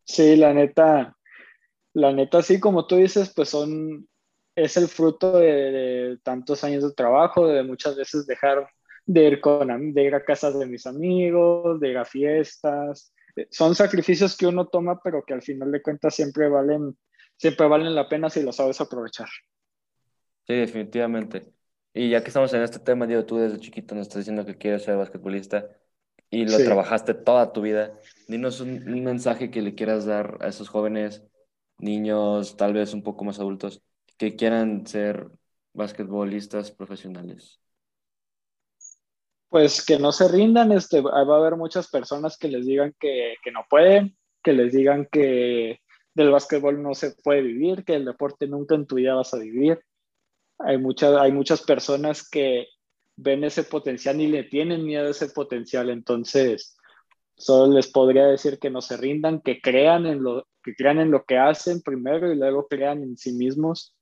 Sí, 0.10 0.36
la 0.36 0.56
neta, 0.56 1.16
la 1.94 2.12
neta, 2.12 2.42
sí, 2.42 2.60
como 2.60 2.88
tú 2.88 2.96
dices, 2.96 3.32
pues 3.32 3.50
son, 3.50 4.10
es 4.56 4.76
el 4.76 4.88
fruto 4.88 5.38
de, 5.38 6.18
tantos 6.24 6.64
años 6.64 6.82
de 6.82 6.96
trabajo, 6.96 7.48
de 7.48 7.62
muchas 7.62 7.96
veces 7.96 8.26
dejar 8.26 8.68
de 9.06 9.24
ir, 9.26 9.40
con, 9.40 9.94
de 9.94 10.04
ir 10.04 10.16
a 10.16 10.26
casas 10.26 10.58
de 10.58 10.66
mis 10.66 10.88
amigos, 10.88 11.80
de 11.80 11.90
ir 11.90 11.98
a 12.00 12.06
fiestas. 12.06 13.14
Son 13.52 13.76
sacrificios 13.76 14.36
que 14.36 14.48
uno 14.48 14.66
toma, 14.68 15.00
pero 15.00 15.24
que 15.24 15.36
al 15.36 15.44
final 15.44 15.72
de 15.72 15.84
cuentas 15.84 16.16
siempre 16.16 16.50
valen, 16.50 16.98
siempre 17.38 17.68
valen 17.68 17.94
la 17.94 18.10
pena 18.10 18.32
si 18.32 18.42
lo 18.42 18.52
sabes 18.52 18.82
aprovechar. 18.82 19.30
Sí, 20.48 20.56
definitivamente. 20.56 21.54
Y 21.94 22.10
ya 22.10 22.24
que 22.24 22.30
estamos 22.30 22.52
en 22.56 22.64
este 22.64 22.80
tema, 22.80 23.06
digo, 23.06 23.28
tú 23.28 23.38
desde 23.38 23.60
chiquito 23.60 23.94
nos 23.94 24.08
estás 24.08 24.22
diciendo 24.22 24.44
que 24.44 24.58
quieres 24.58 24.82
ser 24.82 24.98
basquetbolista 24.98 25.70
y 26.30 26.46
lo 26.46 26.58
trabajaste 26.58 27.14
toda 27.14 27.52
tu 27.54 27.62
vida. 27.62 28.00
Dinos 28.28 28.60
un, 28.60 28.88
un, 28.88 29.04
mensaje 29.04 29.50
que 29.50 29.62
le 29.62 29.76
quieras 29.76 30.06
dar 30.06 30.38
a 30.42 30.48
esos 30.48 30.70
jóvenes, 30.70 31.24
niños, 31.80 32.58
tal 32.58 32.74
vez 32.74 32.94
un 32.94 33.04
poco 33.04 33.24
más 33.24 33.40
adultos, 33.40 33.82
que 34.18 34.36
quieran 34.36 34.86
ser 34.86 35.28
basquetbolistas 35.74 36.72
profesionales. 36.72 37.60
Pues 39.50 39.84
que 39.84 39.98
no 39.98 40.12
se 40.12 40.28
rindan, 40.28 40.72
este, 40.72 41.02
va 41.02 41.18
a 41.18 41.38
haber 41.38 41.56
muchas 41.56 41.90
personas 41.90 42.38
que 42.38 42.50
les 42.50 42.66
digan 42.68 42.94
que, 43.00 43.36
que 43.44 43.52
no 43.52 43.66
pueden, 43.68 44.16
que 44.44 44.54
les 44.54 44.72
digan 44.72 45.08
que 45.12 45.80
del 46.14 46.30
básquetbol 46.30 46.84
no 46.84 46.94
se 46.94 47.16
puede 47.24 47.42
vivir, 47.42 47.84
que 47.84 47.96
el 47.96 48.06
deporte 48.06 48.48
nunca 48.48 48.76
en 48.76 48.86
tu 48.86 48.96
vida 48.96 49.16
vas 49.16 49.34
a 49.34 49.40
vivir. 49.40 49.82
Hay, 50.60 50.78
muchas 50.78 51.20
hay 51.20 51.32
muchas 51.32 51.64
personas 51.64 52.30
que 52.30 52.68
ven 53.22 53.44
ese 53.44 53.64
potencial 53.64 54.20
y 54.22 54.28
le 54.28 54.44
tienen 54.44 54.86
miedo 54.86 55.08
a 55.08 55.12
ese 55.12 55.30
potencial, 55.30 55.90
entonces 55.90 56.78
solo 57.36 57.74
les 57.74 57.88
podría 57.88 58.26
decir 58.26 58.60
que 58.60 58.70
no 58.70 58.82
se 58.82 58.98
rindan, 58.98 59.42
que 59.42 59.62
crean 59.62 60.06
en 60.06 60.24
lo 60.24 60.48
que 60.64 60.76
crean 60.76 61.00
en 61.00 61.12
lo 61.12 61.24
que 61.24 61.38
hacen 61.38 61.82
primero 61.82 62.32
y 62.32 62.36
luego 62.36 62.68
crean 62.68 63.02
en 63.02 63.18
sí 63.18 63.34
mismos, 63.34 63.96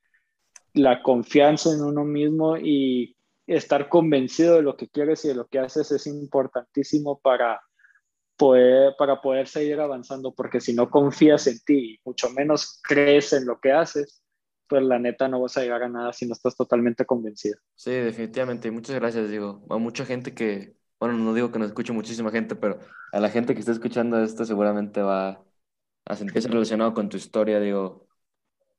la 0.73 1.03
confianza 1.03 1.71
en 1.71 1.82
uno 1.82 2.03
mismo 2.03 2.58
y 2.58 3.15
estar 3.45 3.89
convencido 3.89 4.56
de 4.56 4.63
lo 4.63 4.75
que 4.75 4.89
quieres 4.89 5.23
y 5.23 5.30
de 5.30 5.36
lo 5.36 5.47
que 5.47 5.60
haces 5.60 5.91
es 5.91 6.08
importantísimo 6.08 7.19
para 7.19 7.62
poder, 8.36 8.95
para 8.97 9.21
poder 9.21 9.47
seguir 9.47 9.80
avanzando, 9.80 10.34
porque 10.34 10.60
si 10.60 10.73
no 10.73 10.89
confías 10.89 11.47
en 11.47 11.60
ti, 11.60 11.99
mucho 12.03 12.30
menos 12.32 12.80
crees 12.84 13.34
en 13.34 13.45
lo 13.45 13.60
que 13.60 13.71
haces, 13.71 14.21
pues 14.67 14.84
la 14.84 14.99
neta 14.99 15.27
no 15.27 15.41
vas 15.41 15.58
a 15.58 15.62
llegar 15.62 15.84
a 15.84 15.89
nada 15.89 16.13
si 16.13 16.25
no 16.25 16.34
estás 16.34 16.56
totalmente 16.56 17.06
convencido. 17.06 17.58
Sí, 17.75 17.91
definitivamente. 17.91 18.71
Muchas 18.71 18.95
gracias, 18.95 19.30
digo. 19.30 19.65
A 19.69 19.77
mucha 19.77 20.06
gente 20.06 20.34
que, 20.34 20.75
bueno, 20.99 21.15
no 21.17 21.34
digo 21.34 21.51
que 21.51 21.60
no 21.60 21.65
escuche 21.65 21.93
muchísima 21.93 22.32
gente, 22.32 22.56
pero 22.56 22.80
a 23.12 23.19
la 23.19 23.30
gente 23.30 23.53
que 23.53 23.60
está 23.60 23.71
escuchando 23.71 24.21
esto 24.23 24.45
seguramente 24.45 25.01
va 25.01 25.43
a 26.06 26.15
sentirse 26.15 26.47
relacionado 26.49 26.93
con 26.93 27.10
tu 27.10 27.17
historia, 27.17 27.60
digo. 27.60 28.08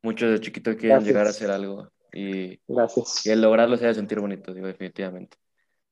Muchos 0.02 0.30
de 0.30 0.40
chiquitos 0.40 0.76
quieren 0.76 1.02
llegar 1.02 1.26
a 1.26 1.30
hacer 1.30 1.50
algo 1.50 1.90
y, 2.12 2.60
Gracias. 2.68 3.26
y 3.26 3.30
el 3.30 3.40
lograrlo 3.40 3.76
se 3.76 3.86
hace 3.86 3.98
sentir 3.98 4.20
bonito, 4.20 4.54
digo, 4.54 4.66
definitivamente. 4.66 5.36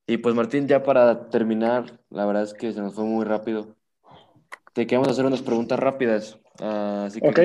Y 0.07 0.17
pues 0.17 0.33
Martín, 0.33 0.67
ya 0.67 0.81
para 0.81 1.29
terminar, 1.29 1.99
la 2.09 2.25
verdad 2.25 2.43
es 2.43 2.53
que 2.53 2.71
se 2.71 2.79
nos 2.79 2.93
fue 2.95 3.03
muy 3.03 3.25
rápido. 3.25 3.75
Te 4.73 4.87
queremos 4.87 5.09
hacer 5.09 5.25
unas 5.25 5.41
preguntas 5.41 5.77
rápidas, 5.77 6.39
ah, 6.61 7.05
así 7.07 7.19
que 7.19 7.27
Ok. 7.27 7.39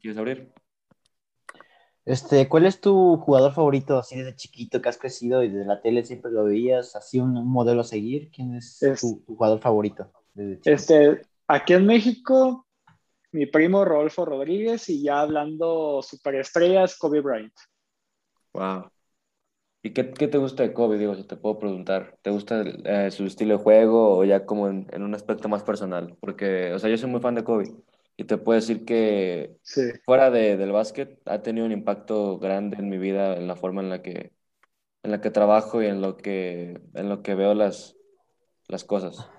¿quieres 0.00 0.18
abrir? 0.18 0.52
Este, 2.08 2.48
¿cuál 2.48 2.64
es 2.66 2.80
tu 2.80 3.18
jugador 3.18 3.52
favorito 3.52 3.98
así 3.98 4.16
desde 4.18 4.34
chiquito 4.34 4.80
que 4.80 4.88
has 4.88 4.98
crecido 4.98 5.42
y 5.44 5.48
desde 5.50 5.66
la 5.66 5.80
tele 5.82 6.04
siempre 6.04 6.30
lo 6.32 6.44
veías, 6.44 6.96
así 6.96 7.20
un, 7.20 7.36
un 7.36 7.46
modelo 7.48 7.82
a 7.82 7.84
seguir? 7.84 8.30
¿Quién 8.30 8.54
es, 8.54 8.94
Es- 8.94 9.00
tu, 9.00 9.22
tu 9.26 9.36
jugador 9.36 9.60
favorito? 9.60 10.10
Este, 10.64 11.20
aquí 11.48 11.74
en 11.74 11.86
México, 11.86 12.66
mi 13.32 13.46
primo 13.46 13.84
Rodolfo 13.84 14.24
Rodríguez 14.26 14.88
y 14.90 15.02
ya 15.04 15.20
hablando 15.22 16.02
superestrellas, 16.02 16.96
Kobe 16.98 17.20
Bryant. 17.22 17.54
Wow. 18.52 18.90
¿Y 19.82 19.92
qué, 19.92 20.12
qué 20.12 20.28
te 20.28 20.38
gusta 20.38 20.64
de 20.64 20.72
Kobe? 20.74 20.98
Digo, 20.98 21.14
si 21.14 21.24
te 21.24 21.36
puedo 21.36 21.58
preguntar. 21.58 22.18
¿Te 22.22 22.30
gusta 22.30 22.62
eh, 22.84 23.10
su 23.10 23.24
estilo 23.26 23.58
de 23.58 23.64
juego 23.64 24.18
o 24.18 24.24
ya 24.24 24.46
como 24.46 24.68
en, 24.68 24.88
en 24.92 25.02
un 25.02 25.14
aspecto 25.14 25.48
más 25.48 25.62
personal? 25.64 26.16
Porque, 26.20 26.72
o 26.74 26.78
sea, 26.78 26.90
yo 26.90 26.98
soy 26.98 27.10
muy 27.10 27.20
fan 27.20 27.34
de 27.36 27.44
Kobe 27.44 27.66
y 28.18 28.24
te 28.24 28.36
puedo 28.36 28.56
decir 28.56 28.84
que 28.84 29.56
Sí. 29.62 29.92
fuera 30.04 30.30
de, 30.30 30.56
del 30.56 30.72
básquet 30.72 31.20
ha 31.24 31.40
tenido 31.40 31.64
un 31.64 31.72
impacto 31.72 32.38
grande 32.40 32.76
en 32.76 32.88
mi 32.88 32.98
vida, 32.98 33.36
en 33.36 33.46
la 33.46 33.54
forma 33.54 33.80
en 33.80 33.90
la 33.90 34.02
que, 34.02 34.32
en 35.04 35.12
la 35.12 35.20
que 35.20 35.30
trabajo 35.30 35.80
y 35.80 35.86
en 35.86 36.00
lo 36.00 36.16
que, 36.16 36.80
en 36.94 37.08
lo 37.08 37.22
que 37.22 37.36
veo 37.36 37.54
las, 37.54 37.96
las 38.66 38.82
cosas. 38.82 39.30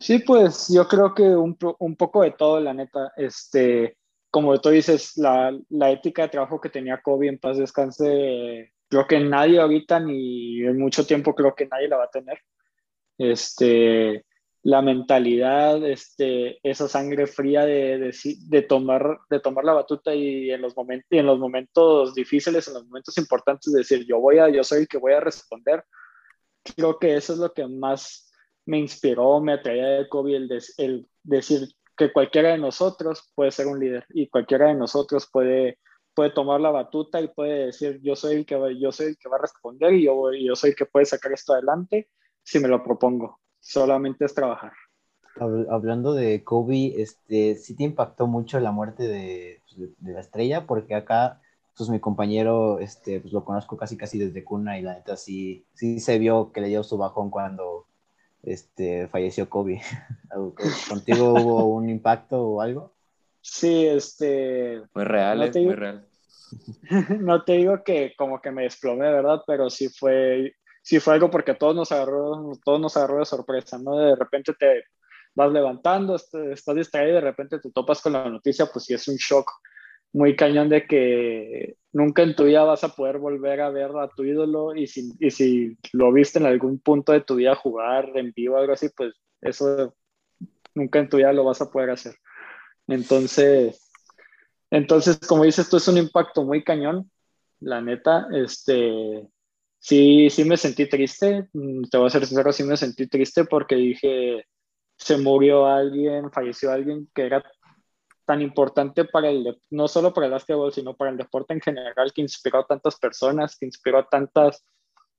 Sí, 0.00 0.18
pues 0.18 0.66
yo 0.74 0.88
creo 0.88 1.14
que 1.14 1.22
un, 1.22 1.56
un 1.78 1.94
poco 1.94 2.22
de 2.22 2.32
todo, 2.32 2.60
la 2.60 2.74
neta. 2.74 3.12
Este, 3.16 3.96
como 4.28 4.60
tú 4.60 4.70
dices, 4.70 5.16
la, 5.16 5.56
la 5.68 5.90
ética 5.92 6.22
de 6.22 6.30
trabajo 6.30 6.60
que 6.60 6.68
tenía 6.68 7.00
Kobe 7.00 7.28
en 7.28 7.38
paz 7.38 7.58
descanse, 7.58 8.72
creo 8.88 9.06
que 9.06 9.20
nadie 9.20 9.60
ahorita 9.60 10.00
ni 10.00 10.62
en 10.62 10.80
mucho 10.80 11.06
tiempo 11.06 11.32
creo 11.36 11.54
que 11.54 11.68
nadie 11.68 11.86
la 11.86 11.98
va 11.98 12.04
a 12.06 12.10
tener. 12.10 12.40
Este, 13.18 14.24
la 14.64 14.80
mentalidad, 14.80 15.84
este, 15.84 16.60
esa 16.62 16.88
sangre 16.88 17.26
fría 17.26 17.64
de, 17.64 17.98
de, 17.98 18.36
de 18.48 18.62
tomar, 18.62 19.18
de 19.28 19.40
tomar 19.40 19.64
la 19.64 19.72
batuta 19.72 20.14
y 20.14 20.50
en 20.50 20.62
los 20.62 20.76
momentos, 20.76 22.14
difíciles, 22.14 22.68
en 22.68 22.74
los 22.74 22.84
momentos 22.86 23.18
importantes, 23.18 23.72
decir 23.72 24.06
yo 24.06 24.20
voy 24.20 24.38
a, 24.38 24.48
yo 24.48 24.62
soy 24.62 24.82
el 24.82 24.88
que 24.88 24.98
voy 24.98 25.14
a 25.14 25.20
responder. 25.20 25.84
Creo 26.62 26.98
que 26.98 27.16
eso 27.16 27.32
es 27.32 27.40
lo 27.40 27.52
que 27.52 27.66
más 27.66 28.30
me 28.64 28.78
inspiró, 28.78 29.40
me 29.40 29.54
atraía 29.54 29.88
de 29.88 30.08
Kobe 30.08 30.36
el, 30.36 31.08
decir 31.24 31.68
que 31.96 32.12
cualquiera 32.12 32.50
de 32.50 32.58
nosotros 32.58 33.32
puede 33.34 33.50
ser 33.50 33.66
un 33.66 33.80
líder 33.80 34.06
y 34.10 34.28
cualquiera 34.28 34.68
de 34.68 34.74
nosotros 34.74 35.28
puede, 35.30 35.80
puede 36.14 36.30
tomar 36.30 36.60
la 36.60 36.70
batuta 36.70 37.20
y 37.20 37.28
puede 37.28 37.66
decir 37.66 38.00
yo 38.02 38.14
soy 38.14 38.36
el 38.36 38.46
que 38.46 38.56
va, 38.56 38.70
yo 38.72 38.92
soy 38.92 39.08
el 39.08 39.16
que 39.18 39.28
va 39.28 39.36
a 39.36 39.42
responder 39.42 39.92
y 39.94 40.04
yo, 40.04 40.32
yo 40.32 40.54
soy 40.54 40.70
el 40.70 40.76
que 40.76 40.86
puede 40.86 41.06
sacar 41.06 41.32
esto 41.32 41.52
adelante 41.52 42.08
si 42.44 42.60
me 42.60 42.68
lo 42.68 42.82
propongo. 42.82 43.41
Solamente 43.62 44.24
es 44.26 44.34
trabajar. 44.34 44.72
Hab- 45.36 45.66
Hablando 45.70 46.12
de 46.12 46.44
Kobe, 46.44 47.00
este, 47.00 47.54
sí 47.56 47.74
te 47.76 47.84
impactó 47.84 48.26
mucho 48.26 48.60
la 48.60 48.72
muerte 48.72 49.04
de, 49.08 49.60
pues, 49.64 49.78
de- 49.80 49.94
de 49.98 50.12
la 50.12 50.20
estrella, 50.20 50.66
porque 50.66 50.94
acá, 50.94 51.40
pues 51.76 51.88
mi 51.88 52.00
compañero, 52.00 52.80
este, 52.80 53.20
pues 53.20 53.32
lo 53.32 53.44
conozco 53.44 53.76
casi 53.76 53.96
casi 53.96 54.18
desde 54.18 54.44
cuna 54.44 54.78
y 54.78 54.82
la 54.82 54.94
neta 54.94 55.16
sí, 55.16 55.64
sí 55.74 56.00
se 56.00 56.18
vio 56.18 56.52
que 56.52 56.60
le 56.60 56.68
dio 56.68 56.82
su 56.82 56.98
bajón 56.98 57.30
cuando, 57.30 57.86
este, 58.42 59.08
falleció 59.08 59.48
Kobe. 59.48 59.80
¿Contigo 60.90 61.32
hubo 61.32 61.64
un 61.74 61.88
impacto 61.88 62.42
o 62.42 62.60
algo? 62.60 62.92
Sí, 63.40 63.86
este, 63.86 64.82
Muy 64.94 65.04
real, 65.04 65.38
No 65.38 65.44
eh, 65.44 65.50
te 65.50 65.60
muy 65.60 65.74
real. 65.74 66.06
no 67.20 67.44
te 67.44 67.52
digo 67.54 67.82
que 67.84 68.12
como 68.18 68.40
que 68.40 68.50
me 68.50 68.64
desplomé, 68.64 69.10
¿verdad? 69.10 69.40
Pero 69.46 69.70
sí 69.70 69.88
fue, 69.88 70.52
sí 70.82 71.00
fue 71.00 71.14
algo 71.14 71.30
porque 71.30 71.54
todos 71.54 71.74
nos 71.74 71.92
agarró, 71.92 72.52
todos 72.64 72.80
nos 72.80 72.96
agarró 72.96 73.18
de 73.18 73.24
sorpresa, 73.26 73.78
¿no? 73.78 73.96
De 73.98 74.16
repente 74.16 74.52
te 74.58 74.84
vas 75.34 75.52
levantando, 75.52 76.16
est- 76.16 76.34
estás 76.34 76.76
distraído 76.76 77.12
y 77.12 77.14
de 77.14 77.20
repente 77.22 77.58
te 77.60 77.70
topas 77.70 78.00
con 78.02 78.12
la 78.14 78.28
noticia, 78.28 78.66
pues 78.66 78.84
sí 78.84 78.94
es 78.94 79.06
un 79.08 79.16
shock 79.16 79.50
muy 80.12 80.36
cañón 80.36 80.68
de 80.68 80.86
que 80.86 81.76
nunca 81.92 82.22
en 82.22 82.34
tu 82.36 82.44
vida 82.44 82.64
vas 82.64 82.84
a 82.84 82.94
poder 82.94 83.18
volver 83.18 83.60
a 83.62 83.70
ver 83.70 83.90
a 83.98 84.08
tu 84.08 84.24
ídolo 84.24 84.74
y 84.76 84.86
si, 84.86 85.12
y 85.20 85.30
si 85.30 85.78
lo 85.92 86.12
viste 86.12 86.38
en 86.38 86.46
algún 86.46 86.78
punto 86.80 87.12
de 87.12 87.22
tu 87.22 87.36
vida 87.36 87.54
jugar 87.54 88.10
en 88.16 88.32
vivo 88.32 88.56
o 88.56 88.58
algo 88.58 88.74
así, 88.74 88.90
pues 88.94 89.14
eso 89.40 89.94
nunca 90.74 90.98
en 90.98 91.08
tu 91.08 91.16
vida 91.18 91.32
lo 91.32 91.44
vas 91.44 91.60
a 91.62 91.70
poder 91.70 91.90
hacer. 91.90 92.14
Entonces, 92.86 93.90
entonces, 94.70 95.18
como 95.20 95.44
dices, 95.44 95.66
esto 95.66 95.76
es 95.78 95.88
un 95.88 95.98
impacto 95.98 96.44
muy 96.44 96.64
cañón, 96.64 97.10
la 97.60 97.80
neta, 97.80 98.26
este, 98.32 99.26
sí, 99.82 100.30
sí 100.30 100.44
me 100.44 100.56
sentí 100.56 100.88
triste, 100.88 101.48
mm, 101.52 101.82
te 101.90 101.98
voy 101.98 102.06
a 102.06 102.10
ser 102.10 102.24
sincero, 102.26 102.52
sí 102.52 102.62
me 102.62 102.76
sentí 102.76 103.08
triste 103.08 103.44
porque 103.44 103.74
dije, 103.74 104.46
se 104.96 105.18
murió 105.18 105.66
alguien, 105.66 106.30
falleció 106.30 106.70
alguien 106.70 107.08
que 107.14 107.26
era 107.26 107.42
tan 108.24 108.40
importante 108.40 109.04
para 109.04 109.28
el, 109.30 109.58
no 109.70 109.88
solo 109.88 110.14
para 110.14 110.26
el 110.26 110.32
básquetbol, 110.32 110.72
sino 110.72 110.96
para 110.96 111.10
el 111.10 111.16
deporte 111.16 111.54
en 111.54 111.60
general, 111.60 112.12
que 112.14 112.22
inspiró 112.22 112.60
a 112.60 112.66
tantas 112.66 112.96
personas, 112.98 113.56
que 113.58 113.66
inspiró 113.66 113.98
a 113.98 114.08
tantas, 114.08 114.64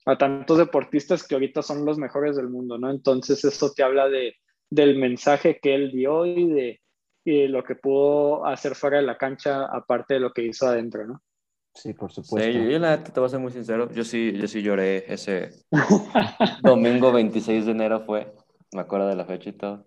a 0.05 0.17
tantos 0.17 0.57
deportistas 0.57 1.27
que 1.27 1.35
ahorita 1.35 1.61
son 1.61 1.85
los 1.85 1.97
mejores 1.97 2.37
del 2.37 2.49
mundo, 2.49 2.77
¿no? 2.77 2.89
Entonces 2.89 3.43
eso 3.43 3.73
te 3.73 3.83
habla 3.83 4.07
de, 4.07 4.35
del 4.69 4.97
mensaje 4.97 5.59
que 5.61 5.75
él 5.75 5.91
dio 5.91 6.25
y 6.25 6.47
de, 6.49 6.81
y 7.25 7.41
de 7.41 7.49
lo 7.49 7.63
que 7.65 7.75
pudo 7.75 8.45
hacer 8.45 8.75
fuera 8.75 8.97
de 8.97 9.03
la 9.03 9.17
cancha, 9.17 9.65
aparte 9.65 10.13
de 10.15 10.19
lo 10.21 10.31
que 10.31 10.43
hizo 10.43 10.67
adentro, 10.67 11.05
¿no? 11.05 11.21
Sí, 11.75 11.93
por 11.93 12.11
Sí, 12.21 12.39
supuesto. 12.39 12.59
yo, 12.61 12.69
yo 12.71 12.79
la 12.79 12.97
neta 12.97 13.11
te 13.13 13.19
voy 13.19 13.27
a 13.27 13.29
ser 13.29 13.39
muy 13.39 13.51
sincero, 13.51 13.91
yo 13.91 14.03
sí, 14.03 14.31
yo 14.39 14.47
sí 14.47 14.61
lloré 14.61 15.11
ese 15.13 15.63
domingo 16.57 17.11
26 17.11 17.65
de 17.65 17.71
enero 17.73 18.01
fue, 18.05 18.33
me 18.71 18.81
acuerdo 18.81 19.07
de 19.07 19.15
la 19.15 19.25
fecha 19.25 19.49
y 19.49 19.53
todo. 19.53 19.85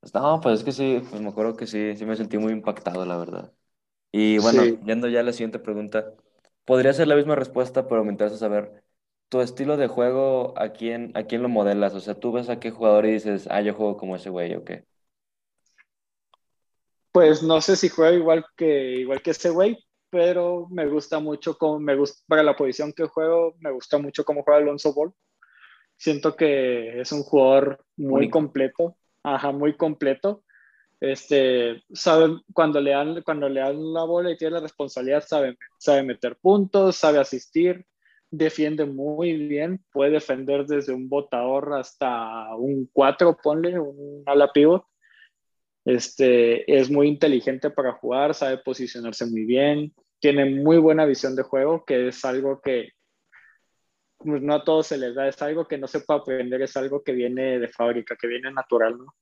Pues, 0.00 0.14
No, 0.14 0.40
pues 0.40 0.60
es 0.60 0.64
que 0.64 0.72
sí, 0.72 1.02
pues 1.10 1.22
me 1.22 1.28
acuerdo 1.30 1.56
que 1.56 1.66
sí, 1.66 1.96
sí 1.96 2.06
me 2.06 2.16
sentí 2.16 2.38
muy 2.38 2.52
impactado, 2.52 3.04
la 3.06 3.16
verdad. 3.18 3.52
Y 4.12 4.38
bueno, 4.38 4.66
Sí. 4.66 4.80
yendo 4.84 5.08
ya 5.08 5.20
a 5.20 5.24
la 5.24 5.32
siguiente 5.34 5.58
pregunta, 5.60 6.14
podría 6.66 6.92
ser 6.94 7.08
la 7.08 7.16
misma 7.16 7.36
respuesta, 7.36 7.88
pero 7.88 8.04
me 8.04 8.12
interesa 8.12 8.38
saber, 8.38 8.84
tu 9.28 9.40
estilo 9.42 9.76
de 9.78 9.88
juego, 9.88 10.54
¿a 10.58 10.70
quién, 10.72 11.12
a 11.16 11.24
quién 11.24 11.42
lo 11.42 11.48
modelas? 11.50 11.94
O 11.94 12.00
sea, 12.00 12.14
tú 12.18 12.32
ves 12.32 12.48
a 12.50 12.60
qué 12.60 12.70
jugador 12.72 13.06
y 13.06 13.12
dices, 13.12 13.48
ah, 13.50 13.62
yo 13.62 13.74
juego 13.74 13.96
como 13.98 14.16
ese 14.16 14.30
güey, 14.30 14.54
¿o 14.56 14.64
qué? 14.64 14.86
Pues 17.12 17.42
no 17.42 17.60
sé 17.60 17.76
si 17.76 17.88
juega 17.88 18.16
igual 18.16 18.44
que, 18.56 18.92
igual 19.00 19.22
que 19.22 19.32
ese 19.32 19.50
güey, 19.50 19.76
pero 20.10 20.66
me 20.70 20.86
gusta 20.86 21.20
mucho 21.20 21.56
cómo, 21.56 21.78
me 21.78 21.96
gusta, 21.96 22.22
para 22.26 22.42
la 22.42 22.56
posición 22.56 22.92
que 22.92 23.06
juego, 23.06 23.54
me 23.60 23.70
gusta 23.70 23.98
mucho 23.98 24.24
cómo 24.24 24.42
juega 24.42 24.60
Alonso 24.60 24.92
Ball. 24.92 25.12
Siento 25.96 26.34
que 26.34 27.00
es 27.00 27.12
un 27.12 27.22
jugador 27.22 27.84
muy 27.96 28.30
completo, 28.30 28.96
ajá, 29.22 29.52
muy 29.52 29.76
completo. 29.76 30.42
Este, 31.00 31.82
sabe, 31.92 32.40
cuando 32.52 32.80
le 32.80 32.90
dan, 32.90 33.22
cuando 33.22 33.48
le 33.48 33.60
dan 33.60 33.92
la 33.92 34.04
bola 34.04 34.30
y 34.30 34.36
tiene 34.36 34.54
la 34.54 34.60
responsabilidad, 34.60 35.24
sabe, 35.26 35.56
sabe 35.78 36.02
meter 36.02 36.36
puntos, 36.36 36.96
sabe 36.96 37.18
asistir, 37.18 37.86
defiende 38.30 38.84
muy 38.84 39.32
bien, 39.48 39.84
puede 39.92 40.12
defender 40.12 40.66
desde 40.66 40.92
un 40.92 41.08
botador 41.08 41.74
hasta 41.74 42.54
un 42.54 42.88
4, 42.92 43.38
ponle, 43.42 43.78
un 43.78 44.22
ala 44.26 44.52
pivot. 44.52 44.84
Este, 45.90 46.78
es 46.78 46.88
muy 46.88 47.08
inteligente 47.08 47.70
para 47.70 47.92
jugar, 47.92 48.34
sabe 48.34 48.58
posicionarse 48.58 49.26
muy 49.26 49.44
bien, 49.44 49.92
tiene 50.20 50.44
muy 50.44 50.78
buena 50.78 51.04
visión 51.04 51.34
de 51.34 51.42
juego, 51.42 51.84
que 51.84 52.08
es 52.08 52.24
algo 52.24 52.60
que 52.60 52.90
pues, 54.18 54.40
no 54.40 54.54
a 54.54 54.64
todos 54.64 54.86
se 54.86 54.98
les 54.98 55.16
da, 55.16 55.26
es 55.26 55.42
algo 55.42 55.66
que 55.66 55.78
no 55.78 55.88
se 55.88 56.00
puede 56.00 56.20
aprender, 56.20 56.62
es 56.62 56.76
algo 56.76 57.02
que 57.02 57.12
viene 57.12 57.58
de 57.58 57.68
fábrica, 57.68 58.16
que 58.16 58.28
viene 58.28 58.52
natural, 58.52 58.98
¿no? 58.98 59.14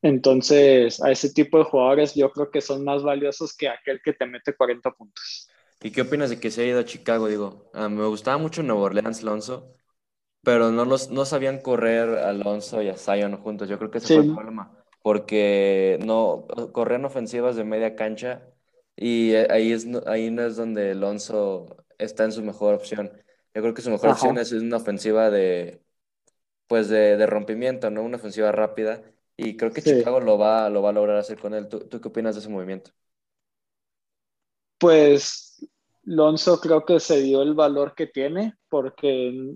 Entonces, 0.00 1.02
a 1.02 1.10
ese 1.10 1.32
tipo 1.32 1.58
de 1.58 1.64
jugadores 1.64 2.14
yo 2.14 2.30
creo 2.30 2.50
que 2.50 2.60
son 2.60 2.84
más 2.84 3.02
valiosos 3.02 3.56
que 3.56 3.68
aquel 3.68 4.00
que 4.02 4.12
te 4.12 4.26
mete 4.26 4.54
40 4.54 4.90
puntos. 4.90 5.48
¿Y 5.82 5.90
qué 5.90 6.02
opinas 6.02 6.30
de 6.30 6.40
que 6.40 6.50
se 6.50 6.62
haya 6.62 6.70
ido 6.70 6.80
a 6.80 6.84
Chicago? 6.84 7.28
Digo, 7.28 7.70
ah, 7.74 7.88
me 7.88 8.06
gustaba 8.06 8.38
mucho 8.38 8.62
Nuevo 8.62 8.82
Orleans, 8.82 9.20
Alonso, 9.20 9.74
pero 10.42 10.70
no, 10.70 10.84
los, 10.84 11.10
no 11.10 11.24
sabían 11.24 11.60
correr 11.60 12.08
a 12.18 12.30
Alonso 12.30 12.80
y 12.80 12.88
a 12.88 12.96
Zion 12.96 13.36
juntos. 13.38 13.68
Yo 13.68 13.78
creo 13.78 13.90
que 13.90 13.98
ese 13.98 14.14
fue 14.14 14.24
el 14.24 14.34
problema, 14.34 14.83
porque 15.04 15.98
no 16.02 16.46
corrían 16.72 17.04
ofensivas 17.04 17.56
de 17.56 17.64
media 17.64 17.94
cancha 17.94 18.40
y 18.96 19.34
ahí, 19.34 19.70
es, 19.70 19.86
ahí 20.06 20.30
no 20.30 20.46
es 20.46 20.56
donde 20.56 20.92
Alonso 20.92 21.76
está 21.98 22.24
en 22.24 22.32
su 22.32 22.42
mejor 22.42 22.72
opción. 22.72 23.12
Yo 23.52 23.60
creo 23.60 23.74
que 23.74 23.82
su 23.82 23.90
mejor 23.90 24.12
opción 24.12 24.38
es 24.38 24.50
una 24.52 24.78
ofensiva 24.78 25.28
de, 25.28 25.82
pues 26.66 26.88
de, 26.88 27.18
de, 27.18 27.26
rompimiento, 27.26 27.90
¿no? 27.90 28.02
Una 28.02 28.16
ofensiva 28.16 28.50
rápida. 28.50 29.02
Y 29.36 29.58
creo 29.58 29.72
que 29.72 29.82
Chicago 29.82 30.20
lo 30.20 30.38
va, 30.38 30.70
lo 30.70 30.80
va 30.80 30.88
a 30.88 30.94
lograr 30.94 31.18
hacer 31.18 31.38
con 31.38 31.52
él. 31.52 31.68
¿Tú, 31.68 31.80
¿Tú, 31.80 32.00
qué 32.00 32.08
opinas 32.08 32.34
de 32.34 32.40
ese 32.40 32.48
movimiento? 32.48 32.90
Pues 34.78 35.68
Lonzo 36.04 36.58
creo 36.62 36.86
que 36.86 36.98
se 36.98 37.20
dio 37.20 37.42
el 37.42 37.52
valor 37.52 37.94
que 37.94 38.06
tiene, 38.06 38.54
porque 38.70 39.54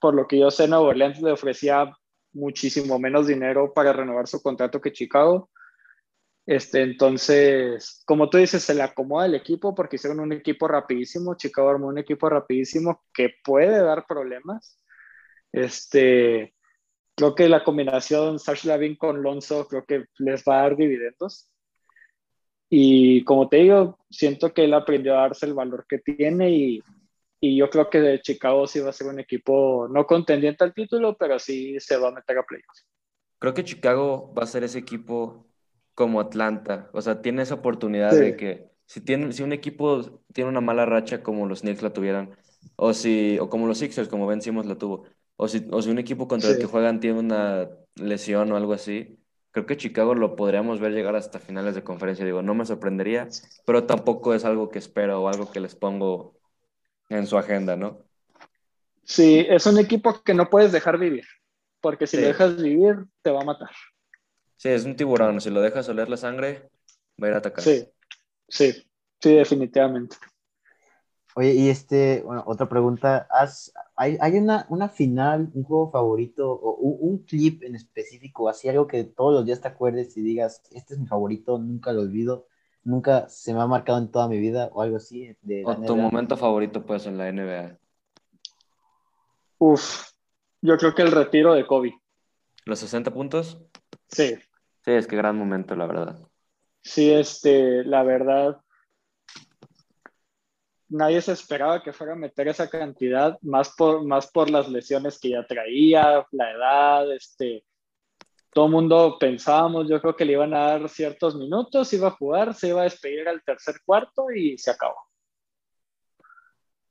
por 0.00 0.14
lo 0.14 0.26
que 0.26 0.40
yo 0.40 0.50
sé, 0.50 0.66
Nueva 0.66 0.88
Orleans 0.88 1.22
le 1.22 1.30
ofrecía 1.30 1.88
muchísimo 2.32 2.98
menos 2.98 3.26
dinero 3.26 3.72
para 3.74 3.92
renovar 3.92 4.26
su 4.26 4.42
contrato 4.42 4.80
que 4.80 4.92
Chicago. 4.92 5.50
Este, 6.46 6.82
entonces, 6.82 8.02
como 8.06 8.30
tú 8.30 8.38
dices, 8.38 8.62
se 8.62 8.74
le 8.74 8.82
acomoda 8.82 9.26
el 9.26 9.34
equipo 9.34 9.74
porque 9.74 9.96
hicieron 9.96 10.20
un 10.20 10.32
equipo 10.32 10.66
rapidísimo. 10.66 11.34
Chicago 11.36 11.68
armó 11.68 11.88
un 11.88 11.98
equipo 11.98 12.28
rapidísimo 12.28 13.04
que 13.12 13.34
puede 13.44 13.82
dar 13.82 14.06
problemas. 14.06 14.82
Este, 15.52 16.54
creo 17.14 17.34
que 17.34 17.48
la 17.48 17.64
combinación 17.64 18.38
Sash 18.38 18.64
Lavin 18.64 18.96
con 18.96 19.22
Lonzo 19.22 19.66
creo 19.68 19.84
que 19.84 20.06
les 20.18 20.42
va 20.44 20.60
a 20.60 20.62
dar 20.62 20.76
dividendos. 20.76 21.50
Y 22.70 23.24
como 23.24 23.48
te 23.48 23.58
digo, 23.58 23.98
siento 24.10 24.52
que 24.52 24.64
él 24.64 24.74
aprendió 24.74 25.18
a 25.18 25.22
darse 25.22 25.46
el 25.46 25.54
valor 25.54 25.86
que 25.88 25.98
tiene 25.98 26.50
y, 26.50 26.82
y 27.40 27.56
yo 27.56 27.70
creo 27.70 27.88
que 27.88 28.20
Chicago 28.22 28.66
sí 28.66 28.80
va 28.80 28.90
a 28.90 28.92
ser 28.92 29.06
un 29.06 29.20
equipo 29.20 29.88
no 29.88 30.06
contendiente 30.06 30.64
al 30.64 30.74
título, 30.74 31.16
pero 31.16 31.38
sí 31.38 31.78
se 31.80 31.96
va 31.96 32.08
a 32.08 32.12
meter 32.12 32.38
a 32.38 32.42
playoffs. 32.42 32.86
Creo 33.38 33.54
que 33.54 33.64
Chicago 33.64 34.32
va 34.36 34.42
a 34.42 34.46
ser 34.46 34.64
ese 34.64 34.78
equipo 34.78 35.46
como 35.94 36.20
Atlanta, 36.20 36.90
o 36.92 37.00
sea, 37.00 37.22
tiene 37.22 37.42
esa 37.42 37.54
oportunidad 37.54 38.12
de 38.12 38.36
que 38.36 38.70
si, 38.86 39.00
tiene, 39.00 39.32
si 39.32 39.42
un 39.42 39.52
equipo 39.52 40.22
tiene 40.32 40.48
una 40.48 40.60
mala 40.60 40.86
racha 40.86 41.22
como 41.22 41.46
los 41.46 41.62
Knicks 41.62 41.82
la 41.82 41.92
tuvieran, 41.92 42.36
o, 42.76 42.94
si, 42.94 43.38
o 43.40 43.48
como 43.48 43.66
los 43.66 43.78
Sixers, 43.78 44.08
como 44.08 44.26
Ben 44.26 44.40
Simmons 44.40 44.66
la 44.66 44.76
tuvo, 44.76 45.04
o 45.36 45.48
si, 45.48 45.66
o 45.70 45.82
si 45.82 45.90
un 45.90 45.98
equipo 45.98 46.28
contra 46.28 46.50
el 46.50 46.58
que 46.58 46.66
juegan 46.66 47.00
tiene 47.00 47.18
una 47.18 47.68
lesión 47.96 48.52
o 48.52 48.56
algo 48.56 48.72
así, 48.72 49.18
creo 49.50 49.66
que 49.66 49.76
Chicago 49.76 50.14
lo 50.14 50.36
podríamos 50.36 50.78
ver 50.78 50.92
llegar 50.92 51.16
hasta 51.16 51.40
finales 51.40 51.74
de 51.74 51.82
conferencia. 51.82 52.24
Digo, 52.24 52.42
no 52.42 52.54
me 52.54 52.64
sorprendería, 52.64 53.28
pero 53.64 53.84
tampoco 53.84 54.34
es 54.34 54.44
algo 54.44 54.68
que 54.68 54.78
espero 54.78 55.20
o 55.22 55.28
algo 55.28 55.50
que 55.50 55.60
les 55.60 55.74
pongo 55.74 56.37
en 57.08 57.26
su 57.26 57.38
agenda, 57.38 57.76
¿no? 57.76 57.98
Sí, 59.04 59.46
es 59.48 59.64
un 59.66 59.78
equipo 59.78 60.22
que 60.22 60.34
no 60.34 60.50
puedes 60.50 60.72
dejar 60.72 60.98
vivir, 60.98 61.24
porque 61.80 62.06
si 62.06 62.20
lo 62.20 62.26
dejas 62.26 62.60
vivir, 62.60 63.06
te 63.22 63.30
va 63.30 63.40
a 63.40 63.44
matar. 63.44 63.70
Sí, 64.56 64.68
es 64.68 64.84
un 64.84 64.96
tiburón, 64.96 65.40
si 65.40 65.50
lo 65.50 65.60
dejas 65.60 65.88
oler 65.88 66.08
la 66.08 66.16
sangre, 66.16 66.68
va 67.22 67.26
a 67.26 67.30
ir 67.30 67.34
a 67.34 67.38
atacar. 67.38 67.64
Sí, 67.64 67.86
sí, 68.48 68.72
sí, 69.20 69.34
definitivamente. 69.34 70.16
Oye, 71.34 71.54
y 71.54 71.68
este, 71.68 72.22
bueno, 72.26 72.42
otra 72.46 72.68
pregunta, 72.68 73.28
¿Has, 73.30 73.72
hay, 73.94 74.18
hay 74.20 74.36
una, 74.38 74.66
una, 74.70 74.88
final, 74.88 75.50
un 75.54 75.62
juego 75.62 75.90
favorito 75.90 76.50
o 76.50 76.74
un, 76.74 77.12
un, 77.12 77.18
clip 77.24 77.62
en 77.62 77.76
específico, 77.76 78.48
así 78.48 78.68
algo 78.68 78.88
que 78.88 79.04
todos 79.04 79.32
los 79.32 79.46
días 79.46 79.60
te 79.60 79.68
acuerdes 79.68 80.16
y 80.16 80.22
digas, 80.22 80.62
este 80.72 80.94
es 80.94 81.00
mi 81.00 81.06
favorito, 81.06 81.58
nunca 81.58 81.92
lo 81.92 82.00
olvido, 82.00 82.48
nunca 82.84 83.28
se 83.28 83.52
me 83.52 83.60
ha 83.60 83.66
marcado 83.66 83.98
en 83.98 84.10
toda 84.10 84.28
mi 84.28 84.38
vida 84.38 84.70
o 84.72 84.82
algo 84.82 84.96
así? 84.96 85.36
De 85.42 85.62
o 85.64 85.74
tu 85.76 85.96
momento 85.96 86.36
favorito 86.36 86.84
pues 86.84 87.06
en 87.06 87.18
la 87.18 87.30
NBA. 87.30 87.78
Uf, 89.58 90.10
yo 90.60 90.76
creo 90.76 90.94
que 90.94 91.02
el 91.02 91.12
retiro 91.12 91.54
de 91.54 91.66
Kobe. 91.66 91.94
¿Los 92.64 92.78
60 92.80 93.12
puntos? 93.12 93.60
Sí. 94.08 94.36
Sí, 94.84 94.92
es 94.92 95.06
que 95.06 95.16
gran 95.16 95.36
momento, 95.36 95.74
la 95.74 95.86
verdad. 95.86 96.18
Sí, 96.82 97.10
este, 97.10 97.84
la 97.84 98.02
verdad, 98.02 98.60
nadie 100.88 101.20
se 101.20 101.32
esperaba 101.32 101.82
que 101.82 101.92
fuera 101.92 102.14
a 102.14 102.16
meter 102.16 102.48
esa 102.48 102.68
cantidad, 102.68 103.38
más 103.42 103.74
por, 103.76 104.04
más 104.04 104.30
por 104.30 104.50
las 104.50 104.68
lesiones 104.68 105.18
que 105.18 105.30
ya 105.30 105.46
traía, 105.46 106.24
la 106.30 106.52
edad, 106.52 107.12
este, 107.12 107.64
todo 108.52 108.66
el 108.66 108.72
mundo 108.72 109.16
pensábamos, 109.20 109.88
yo 109.88 110.00
creo 110.00 110.16
que 110.16 110.24
le 110.24 110.32
iban 110.32 110.54
a 110.54 110.60
dar 110.70 110.88
ciertos 110.88 111.36
minutos, 111.36 111.92
iba 111.92 112.08
a 112.08 112.12
jugar, 112.12 112.54
se 112.54 112.68
iba 112.68 112.80
a 112.80 112.84
despedir 112.84 113.28
al 113.28 113.42
tercer 113.44 113.76
cuarto 113.84 114.30
y 114.30 114.58
se 114.58 114.70
acabó. 114.70 114.96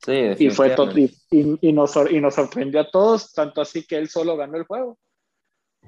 Sí, 0.04 0.12
y 0.38 0.50
fue 0.50 0.74
y, 1.30 1.58
y, 1.68 1.72
nos, 1.72 1.96
y 2.10 2.20
nos 2.20 2.34
sorprendió 2.34 2.80
a 2.80 2.90
todos, 2.90 3.32
tanto 3.32 3.60
así 3.60 3.84
que 3.86 3.96
él 3.96 4.08
solo 4.08 4.36
ganó 4.36 4.56
el 4.56 4.64
juego. 4.64 4.98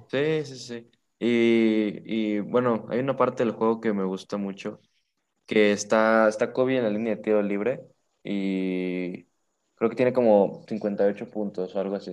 Sí, 0.09 0.45
sí, 0.45 0.57
sí. 0.59 0.91
Y, 1.19 2.37
y 2.37 2.41
bueno, 2.41 2.87
hay 2.89 2.99
una 3.01 3.17
parte 3.17 3.45
del 3.45 3.53
juego 3.55 3.81
que 3.81 3.93
me 3.93 4.05
gusta 4.05 4.37
mucho, 4.37 4.81
que 5.47 5.73
está, 5.73 6.29
está 6.29 6.53
Kobe 6.53 6.79
en 6.79 6.85
la 6.85 6.91
línea 6.91 7.17
de 7.17 7.23
tiro 7.23 7.43
libre 7.43 7.81
y 8.25 9.25
creo 9.77 9.91
que 9.91 9.97
tiene 9.97 10.13
como 10.15 10.65
58 10.69 11.31
puntos 11.31 11.75
o 11.75 11.81
algo 11.81 11.97
así. 11.97 12.13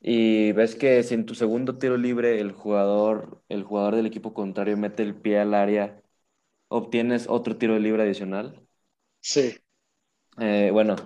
Y 0.00 0.52
ves 0.52 0.76
que 0.76 1.02
si 1.02 1.14
en 1.14 1.26
tu 1.26 1.34
segundo 1.34 1.78
tiro 1.78 1.96
libre 1.96 2.40
el 2.40 2.52
jugador, 2.52 3.42
el 3.48 3.64
jugador 3.64 3.96
del 3.96 4.06
equipo 4.06 4.32
contrario 4.34 4.76
mete 4.76 5.02
el 5.02 5.16
pie 5.16 5.40
al 5.40 5.54
área, 5.54 6.02
obtienes 6.68 7.26
otro 7.28 7.56
tiro 7.58 7.78
libre 7.78 8.04
adicional. 8.04 8.66
Sí. 9.20 9.58
Eh, 10.38 10.70
bueno, 10.72 10.96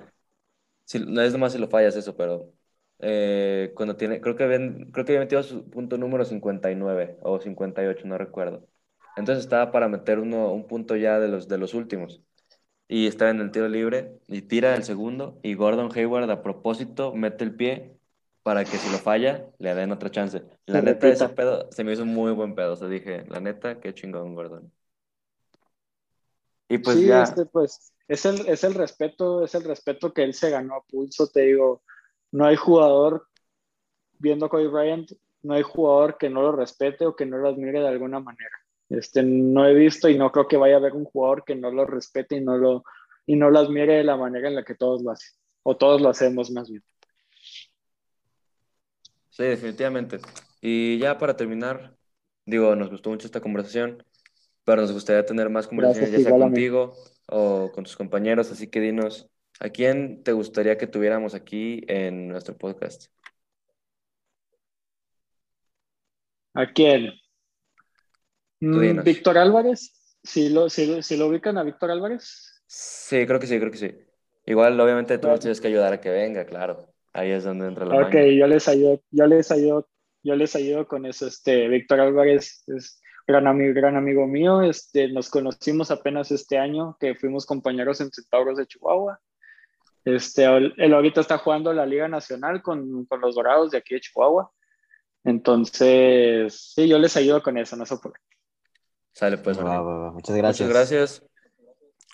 si, 0.85 0.99
no 1.01 1.23
es 1.23 1.33
nomás 1.33 1.53
si 1.53 1.59
lo 1.59 1.69
fallas 1.69 1.97
eso, 1.97 2.17
pero 2.17 2.53
eh, 2.99 3.73
cuando 3.75 3.97
tiene, 3.97 4.21
creo 4.21 4.37
que, 4.37 4.47
ven, 4.47 4.91
creo 4.93 5.05
que 5.05 5.13
había 5.13 5.21
metido 5.21 5.43
su 5.43 5.69
punto 5.71 5.99
número 5.99 6.25
59 6.25 7.19
o 7.23 7.41
58, 7.41 8.07
no 8.07 8.19
recuerdo. 8.19 8.69
Entonces 9.17 9.45
estaba 9.45 9.73
para 9.73 9.89
meter 9.89 10.19
uno, 10.19 10.53
un 10.53 10.67
punto 10.67 10.97
ya 10.97 11.19
de 11.21 11.29
los, 11.29 11.49
de 11.49 11.59
los 11.59 11.75
últimos 11.75 12.23
y 12.89 13.07
está 13.07 13.31
en 13.31 13.41
el 13.41 13.51
tiro 13.51 13.69
libre 13.69 14.19
y 14.29 14.43
tira 14.43 14.75
el 14.77 14.85
segundo 14.85 15.41
y 15.43 15.55
Gordon 15.55 15.91
Hayward 15.97 16.31
a 16.31 16.43
propósito 16.43 17.15
mete 17.15 17.45
el 17.45 17.55
pie 17.55 17.97
para 18.43 18.65
que 18.65 18.77
si 18.77 18.91
lo 18.91 18.99
falla 18.99 19.47
le 19.59 19.75
den 19.75 19.93
otra 19.93 20.11
chance. 20.11 20.43
La 20.67 20.83
neta 20.83 21.09
ese 21.09 21.29
pedo 21.29 21.71
se 21.71 21.85
me 21.85 21.93
hizo 21.93 22.05
muy 22.05 22.33
buen 22.33 22.55
pedo, 22.55 22.73
o 22.73 22.77
sea, 22.77 22.89
dije, 22.89 23.25
la 23.29 23.41
neta, 23.41 23.81
qué 23.81 23.95
chingón 23.95 24.35
Gordon. 24.35 24.73
Y 26.69 26.79
pues 26.79 27.01
ya 27.01 27.23
este, 27.23 27.45
pues 27.47 27.93
es 28.09 28.25
el, 28.25 28.49
es 28.49 28.65
el 28.65 28.75
respeto, 28.75 29.45
es 29.45 29.55
el 29.55 29.65
respeto 29.65 30.13
que 30.13 30.25
él 30.25 30.35
se 30.35 30.51
ganó 30.51 30.77
a 30.77 30.83
pulso, 30.83 31.29
te 31.29 31.43
digo, 31.43 31.83
no 32.31 32.47
hay 32.47 32.57
jugador 32.57 33.27
viendo 34.19 34.47
a 34.47 34.49
Kobe 34.49 34.69
Bryant, 34.69 35.13
no 35.43 35.55
hay 35.55 35.63
jugador 35.63 36.17
que 36.19 36.31
no 36.31 36.43
lo 36.43 36.53
respete 36.53 37.05
o 37.05 37.15
que 37.15 37.27
no 37.27 37.37
lo 37.39 37.49
admire 37.49 37.81
de 37.81 37.89
alguna 37.89 38.21
manera. 38.21 38.57
Este, 38.89 39.23
no 39.23 39.67
he 39.67 39.75
visto 39.75 40.09
y 40.09 40.19
no 40.19 40.31
creo 40.31 40.49
que 40.49 40.57
vaya 40.57 40.75
a 40.75 40.79
haber 40.79 40.95
un 40.95 41.05
jugador 41.05 41.45
que 41.45 41.55
no 41.55 41.71
lo 41.71 41.87
respete 41.87 42.37
y 42.37 42.41
no 42.41 42.57
lo, 42.57 42.85
y 43.27 43.37
no 43.37 43.51
lo 43.51 43.59
admire 43.59 43.97
de 43.97 44.05
la 44.05 44.17
manera 44.17 44.49
en 44.49 44.55
la 44.55 44.65
que 44.65 44.75
todos 44.75 45.03
lo 45.03 45.11
hacen, 45.11 45.33
o 45.63 45.77
todos 45.77 46.01
lo 46.01 46.09
hacemos 46.09 46.51
más 46.51 46.71
bien. 46.71 46.83
Sí, 49.33 49.45
definitivamente. 49.45 50.19
Y 50.61 50.99
ya 50.99 51.17
para 51.17 51.35
terminar, 51.37 51.97
digo, 52.45 52.77
nos 52.77 52.91
gustó 52.91 53.09
mucho 53.09 53.27
esta 53.27 53.41
conversación, 53.41 54.05
pero 54.63 54.83
nos 54.83 54.93
gustaría 54.93 55.25
tener 55.25 55.49
más 55.49 55.67
conversaciones, 55.67 56.13
ya 56.13 56.21
sea 56.21 56.39
contigo 56.39 56.95
o 57.29 57.73
con 57.73 57.85
tus 57.85 57.97
compañeros, 57.97 58.53
así 58.53 58.69
que 58.69 58.81
dinos, 58.81 59.31
¿a 59.59 59.71
quién 59.71 60.23
te 60.23 60.33
gustaría 60.33 60.77
que 60.77 60.87
tuviéramos 60.87 61.35
aquí 61.35 61.83
en 61.89 62.29
nuestro 62.29 62.59
podcast? 62.59 63.07
¿A 66.53 66.71
quién? 66.71 67.15
Mm, 68.61 69.03
Víctor 69.03 69.39
Álvarez, 69.39 69.95
¿Sí 70.23 70.51
lo, 70.51 70.67
lo, 70.67 71.27
ubican 71.27 71.57
a 71.57 71.63
Víctor 71.63 71.91
Álvarez? 71.91 72.63
Sí, 72.67 73.27
creo 73.27 73.41
que 73.41 73.47
sí, 73.47 73.59
creo 73.59 73.73
que 73.73 73.79
sí. 73.79 73.95
Igual, 74.45 74.79
obviamente, 74.79 75.17
tú 75.17 75.27
nos 75.27 75.41
tienes 75.41 75.61
que 75.61 75.69
ayudar 75.69 75.95
a 75.95 76.01
que 76.01 76.11
venga, 76.11 76.45
claro. 76.45 76.92
Ahí 77.13 77.31
es 77.31 77.45
donde 77.45 77.69
entra 77.69 77.87
la 77.87 78.07
Ok, 78.07 78.15
yo 78.37 78.47
les 78.47 78.69
ayudo, 78.69 79.01
yo 79.11 79.27
les 79.27 79.51
ayudo, 79.51 79.89
yo 80.23 80.37
les 80.37 80.57
ayudo 80.57 80.87
con 80.87 81.07
eso. 81.07 81.27
Este, 81.27 81.69
Víctor 81.69 82.01
Álvarez 82.01 82.65
es 82.67 83.01
gran 83.27 83.47
amigo, 83.47 83.75
gran 83.75 83.97
amigo 83.97 84.27
mío. 84.27 84.63
Este, 84.63 85.09
nos 85.09 85.29
conocimos 85.29 85.91
apenas 85.91 86.31
este 86.31 86.59
año, 86.59 86.97
que 86.99 87.15
fuimos 87.15 87.47
compañeros 87.47 88.01
en 88.01 88.11
Centauros 88.11 88.57
de 88.57 88.67
Chihuahua. 88.67 89.21
Este, 90.05 90.45
él 90.45 90.95
ahorita 90.95 91.21
está 91.21 91.39
jugando 91.39 91.73
la 91.73 91.87
Liga 91.87 92.09
Nacional 92.09 92.63
con, 92.63 93.05
con 93.07 93.21
los 93.21 93.35
Dorados 93.35 93.71
de 93.71 93.79
aquí 93.79 93.95
de 93.95 94.01
Chihuahua. 94.01 94.51
Entonces, 95.25 96.73
sí, 96.75 96.89
yo 96.89 96.99
les 96.99 97.17
ayudo 97.17 97.43
con 97.43 97.57
eso, 97.57 97.77
no 97.77 97.87
se 97.87 97.97
preocupen. 97.97 98.21
Sale 99.13 99.39
pues. 99.39 99.59
Muchas 99.59 100.37
gracias. 100.37 100.69
Muchas 100.69 100.69
gracias. 100.69 101.27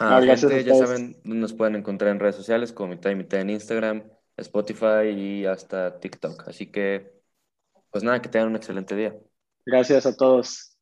Ah, 0.01 0.21
gente, 0.23 0.63
ya 0.63 0.75
saben, 0.75 1.17
nos 1.25 1.53
pueden 1.53 1.75
encontrar 1.75 2.13
en 2.13 2.21
redes 2.21 2.37
sociales 2.37 2.73
como 2.73 2.91
mitad 2.91 3.11
y 3.11 3.17
mitad 3.17 3.41
en 3.41 3.51
Instagram, 3.51 4.05
Spotify 4.39 5.09
y 5.09 5.47
hasta 5.47 5.99
TikTok. 6.01 6.49
Así 6.49 6.71
que, 6.71 7.13
pues 7.91 8.05
nada, 8.05 8.23
que 8.23 8.29
tengan 8.29 8.49
un 8.51 8.57
excelente 8.57 8.95
día. 8.97 9.17
Gracias 9.67 10.07
a 10.07 10.17
todos. 10.17 10.78